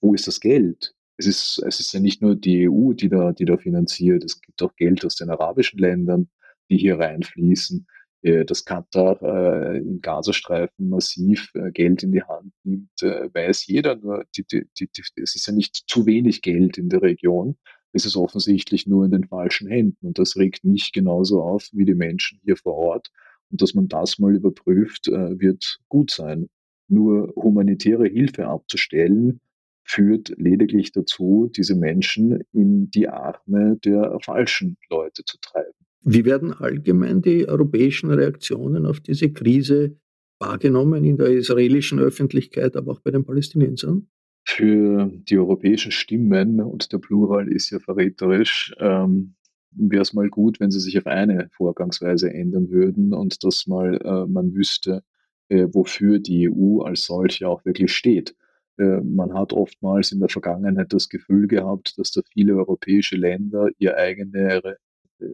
wo 0.00 0.12
ist 0.12 0.26
das 0.26 0.40
Geld? 0.40 0.94
Es 1.16 1.26
ist, 1.26 1.62
es 1.66 1.80
ist 1.80 1.92
ja 1.92 2.00
nicht 2.00 2.22
nur 2.22 2.36
die 2.36 2.68
EU, 2.68 2.92
die 2.92 3.08
da, 3.08 3.32
die 3.32 3.44
da 3.44 3.56
finanziert. 3.56 4.24
Es 4.24 4.40
gibt 4.40 4.62
auch 4.62 4.74
Geld 4.76 5.04
aus 5.04 5.16
den 5.16 5.30
arabischen 5.30 5.78
Ländern, 5.78 6.28
die 6.70 6.78
hier 6.78 6.98
reinfließen. 6.98 7.86
Äh, 8.22 8.44
dass 8.44 8.64
Katar 8.64 9.20
äh, 9.22 9.78
im 9.78 10.00
Gazastreifen 10.00 10.88
massiv 10.88 11.50
äh, 11.54 11.72
Geld 11.72 12.04
in 12.04 12.12
die 12.12 12.22
Hand 12.22 12.52
nimmt, 12.62 13.02
äh, 13.02 13.28
weiß 13.34 13.66
jeder. 13.66 13.96
Nur 13.96 14.24
die, 14.36 14.44
die, 14.44 14.64
die, 14.78 14.88
es 15.16 15.34
ist 15.34 15.46
ja 15.46 15.52
nicht 15.52 15.84
zu 15.88 16.06
wenig 16.06 16.40
Geld 16.40 16.78
in 16.78 16.88
der 16.88 17.02
Region. 17.02 17.56
Es 17.92 18.06
ist 18.06 18.16
offensichtlich 18.16 18.86
nur 18.86 19.04
in 19.04 19.10
den 19.10 19.26
falschen 19.26 19.68
Händen. 19.68 20.06
Und 20.06 20.18
das 20.18 20.36
regt 20.36 20.62
mich 20.64 20.92
genauso 20.92 21.42
auf 21.42 21.68
wie 21.72 21.84
die 21.84 21.94
Menschen 21.94 22.38
hier 22.44 22.56
vor 22.56 22.74
Ort. 22.74 23.10
Und 23.50 23.60
dass 23.60 23.74
man 23.74 23.88
das 23.88 24.20
mal 24.20 24.34
überprüft, 24.34 25.08
äh, 25.08 25.40
wird 25.40 25.80
gut 25.88 26.12
sein. 26.12 26.48
Nur 26.86 27.32
humanitäre 27.34 28.06
Hilfe 28.06 28.46
abzustellen, 28.46 29.40
führt 29.84 30.32
lediglich 30.36 30.92
dazu, 30.92 31.50
diese 31.54 31.74
Menschen 31.74 32.40
in 32.52 32.90
die 32.90 33.08
Arme 33.08 33.78
der 33.84 34.18
falschen 34.22 34.76
Leute 34.90 35.24
zu 35.24 35.38
treiben. 35.40 35.72
Wie 36.04 36.24
werden 36.24 36.52
allgemein 36.52 37.22
die 37.22 37.48
europäischen 37.48 38.10
Reaktionen 38.10 38.86
auf 38.86 39.00
diese 39.00 39.32
Krise 39.32 39.96
wahrgenommen 40.38 41.04
in 41.04 41.16
der 41.16 41.28
israelischen 41.28 42.00
Öffentlichkeit, 42.00 42.76
aber 42.76 42.92
auch 42.92 43.00
bei 43.00 43.12
den 43.12 43.24
Palästinensern? 43.24 44.08
Für 44.44 45.08
die 45.12 45.38
europäischen 45.38 45.92
Stimmen, 45.92 46.60
und 46.60 46.92
der 46.92 46.98
Plural 46.98 47.46
ist 47.46 47.70
ja 47.70 47.78
verräterisch, 47.78 48.74
ähm, 48.78 49.34
wäre 49.70 50.02
es 50.02 50.12
mal 50.12 50.28
gut, 50.28 50.58
wenn 50.58 50.72
sie 50.72 50.80
sich 50.80 50.98
auf 50.98 51.06
eine 51.06 51.48
Vorgangsweise 51.52 52.32
ändern 52.32 52.70
würden 52.70 53.14
und 53.14 53.44
dass 53.44 53.68
mal 53.68 54.00
äh, 54.04 54.26
man 54.26 54.54
wüsste, 54.54 55.04
äh, 55.48 55.68
wofür 55.70 56.18
die 56.18 56.50
EU 56.50 56.80
als 56.80 57.04
solche 57.04 57.48
auch 57.48 57.64
wirklich 57.64 57.92
steht. 57.92 58.34
Äh, 58.82 59.00
man 59.02 59.34
hat 59.34 59.52
oftmals 59.52 60.12
in 60.12 60.20
der 60.20 60.28
Vergangenheit 60.28 60.92
das 60.92 61.08
Gefühl 61.08 61.46
gehabt, 61.46 61.98
dass 61.98 62.10
da 62.12 62.20
viele 62.32 62.56
europäische 62.56 63.16
Länder 63.16 63.68
ihre 63.78 63.96
eigene 63.96 64.76
äh, 65.18 65.26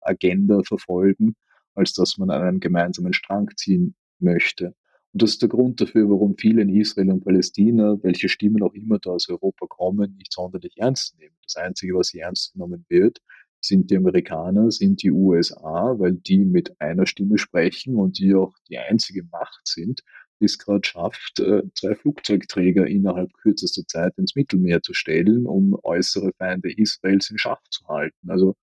Agenda 0.00 0.62
verfolgen, 0.62 1.34
als 1.74 1.92
dass 1.92 2.18
man 2.18 2.30
an 2.30 2.42
einen 2.42 2.60
gemeinsamen 2.60 3.12
Strang 3.12 3.50
ziehen 3.56 3.94
möchte. 4.18 4.74
Und 5.12 5.22
das 5.22 5.32
ist 5.32 5.42
der 5.42 5.50
Grund 5.50 5.80
dafür, 5.80 6.08
warum 6.08 6.36
viele 6.38 6.62
in 6.62 6.70
Israel 6.70 7.10
und 7.10 7.24
Palästina, 7.24 7.98
welche 8.02 8.28
Stimmen 8.30 8.62
auch 8.62 8.72
immer 8.72 8.98
da 8.98 9.10
aus 9.10 9.28
Europa 9.28 9.66
kommen, 9.66 10.16
nicht 10.16 10.32
sonderlich 10.32 10.78
ernst 10.78 11.18
nehmen. 11.18 11.36
Das 11.44 11.56
Einzige, 11.56 11.94
was 11.94 12.14
ernst 12.14 12.54
genommen 12.54 12.86
wird, 12.88 13.20
sind 13.60 13.90
die 13.90 13.96
Amerikaner, 13.96 14.70
sind 14.70 15.02
die 15.02 15.10
USA, 15.12 15.94
weil 15.98 16.14
die 16.14 16.38
mit 16.38 16.80
einer 16.80 17.06
Stimme 17.06 17.36
sprechen 17.38 17.96
und 17.96 18.18
die 18.18 18.34
auch 18.34 18.56
die 18.68 18.78
einzige 18.78 19.22
Macht 19.24 19.60
sind, 19.64 20.02
es 20.44 20.58
gerade 20.58 20.86
schafft, 20.86 21.40
äh, 21.40 21.62
zwei 21.74 21.94
Flugzeugträger 21.94 22.86
innerhalb 22.86 23.32
kürzester 23.34 23.86
Zeit 23.86 24.12
ins 24.18 24.34
Mittelmeer 24.34 24.82
zu 24.82 24.94
stellen, 24.94 25.46
um 25.46 25.76
äußere 25.82 26.32
Feinde 26.38 26.72
Israels 26.72 27.30
in 27.30 27.38
Schach 27.38 27.62
zu 27.70 27.86
halten. 27.88 28.30
Also 28.30 28.56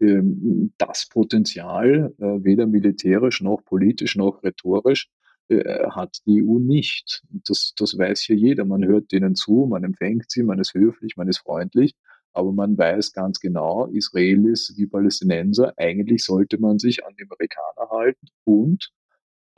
ähm, 0.00 0.72
das 0.78 1.08
Potenzial, 1.08 2.14
äh, 2.18 2.44
weder 2.44 2.66
militärisch 2.66 3.40
noch 3.40 3.64
politisch 3.64 4.16
noch 4.16 4.42
rhetorisch, 4.42 5.08
äh, 5.48 5.88
hat 5.90 6.18
die 6.26 6.42
EU 6.42 6.58
nicht. 6.58 7.22
Das, 7.46 7.72
das 7.76 7.96
weiß 7.98 8.20
hier 8.20 8.36
jeder. 8.36 8.64
Man 8.64 8.84
hört 8.84 9.12
denen 9.12 9.34
zu, 9.34 9.66
man 9.68 9.84
empfängt 9.84 10.30
sie, 10.30 10.42
man 10.42 10.58
ist 10.58 10.74
höflich, 10.74 11.16
man 11.16 11.28
ist 11.28 11.38
freundlich. 11.38 11.94
Aber 12.32 12.52
man 12.52 12.78
weiß 12.78 13.12
ganz 13.12 13.40
genau, 13.40 13.86
Israelis 13.86 14.72
wie 14.76 14.86
Palästinenser, 14.86 15.74
eigentlich 15.76 16.24
sollte 16.24 16.58
man 16.58 16.78
sich 16.78 17.04
an 17.04 17.14
die 17.18 17.24
Amerikaner 17.24 17.90
halten 17.90 18.26
und 18.44 18.90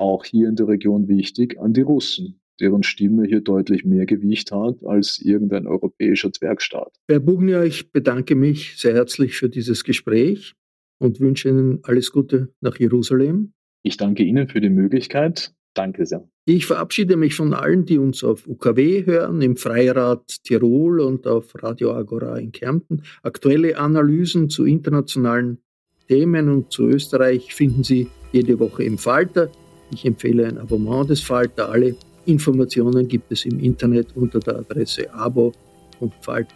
auch 0.05 0.25
hier 0.25 0.49
in 0.49 0.57
der 0.57 0.69
Region 0.69 1.09
wichtig, 1.09 1.59
an 1.59 1.73
die 1.73 1.81
Russen, 1.81 2.41
deren 2.61 2.83
Stimme 2.83 3.27
hier 3.27 3.41
deutlich 3.41 3.85
mehr 3.85 4.07
Gewicht 4.07 4.53
hat 4.53 4.85
als 4.85 5.19
irgendein 5.19 5.67
europäischer 5.67 6.33
Zwergstaat. 6.33 6.93
Herr 7.09 7.21
Bugner, 7.21 7.65
ich 7.65 7.91
bedanke 7.91 8.35
mich 8.35 8.77
sehr 8.77 8.95
herzlich 8.95 9.37
für 9.37 9.49
dieses 9.49 9.83
Gespräch 9.83 10.55
und 10.99 11.21
wünsche 11.21 11.49
Ihnen 11.49 11.81
alles 11.83 12.13
Gute 12.13 12.53
nach 12.61 12.79
Jerusalem. 12.79 13.53
Ich 13.83 13.97
danke 13.97 14.23
Ihnen 14.23 14.49
für 14.49 14.61
die 14.61 14.71
Möglichkeit. 14.71 15.53
Danke 15.75 16.07
sehr. 16.07 16.29
Ich 16.47 16.67
verabschiede 16.67 17.17
mich 17.17 17.35
von 17.35 17.53
allen, 17.53 17.85
die 17.85 17.99
uns 17.99 18.23
auf 18.23 18.47
UKW 18.47 19.07
hören, 19.07 19.43
im 19.43 19.57
Freirad 19.57 20.45
Tirol 20.45 21.01
und 21.01 21.27
auf 21.27 21.51
Radio 21.63 21.93
Agora 21.93 22.39
in 22.39 22.53
Kärnten. 22.53 23.03
Aktuelle 23.23 23.77
Analysen 23.79 24.49
zu 24.51 24.65
internationalen 24.65 25.59
Themen 26.07 26.49
und 26.49 26.71
zu 26.71 26.85
Österreich 26.85 27.55
finden 27.55 27.83
Sie 27.83 28.09
jede 28.31 28.61
Woche 28.61 28.85
im 28.85 28.99
Falter. 28.99 29.51
Ich 29.91 30.05
empfehle 30.05 30.47
ein 30.47 30.59
Abonnement 30.59 31.09
des 31.09 31.21
Falter. 31.21 31.69
Alle 31.71 31.95
Informationen 32.27 33.07
gibt 33.07 33.31
es 33.33 33.45
im 33.45 33.61
Internet 33.61 34.09
unter 34.17 34.41
der 34.41 34.59
Adresse 34.59 35.13
abo.falter.at. 35.13 36.55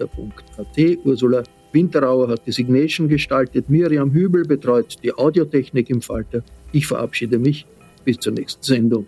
Ursula 1.05 1.43
Winterauer 1.73 2.29
hat 2.29 2.47
die 2.47 2.53
Signation 2.53 3.09
gestaltet. 3.09 3.69
Miriam 3.69 4.13
Hübel 4.13 4.45
betreut 4.45 4.97
die 5.03 5.13
Audiotechnik 5.13 5.91
im 5.91 6.01
Falter. 6.01 6.43
Ich 6.73 6.87
verabschiede 6.87 7.39
mich. 7.39 7.67
Bis 8.05 8.19
zur 8.19 8.33
nächsten 8.33 8.63
Sendung. 8.63 9.07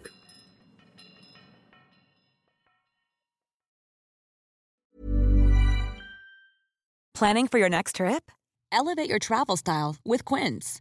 Planning 7.14 7.48
for 7.48 7.58
your 7.58 7.68
next 7.68 7.96
trip? 7.96 8.30
Elevate 8.72 9.10
your 9.10 9.18
travel 9.18 9.56
style 9.56 9.96
with 10.04 10.24
Quince. 10.24 10.80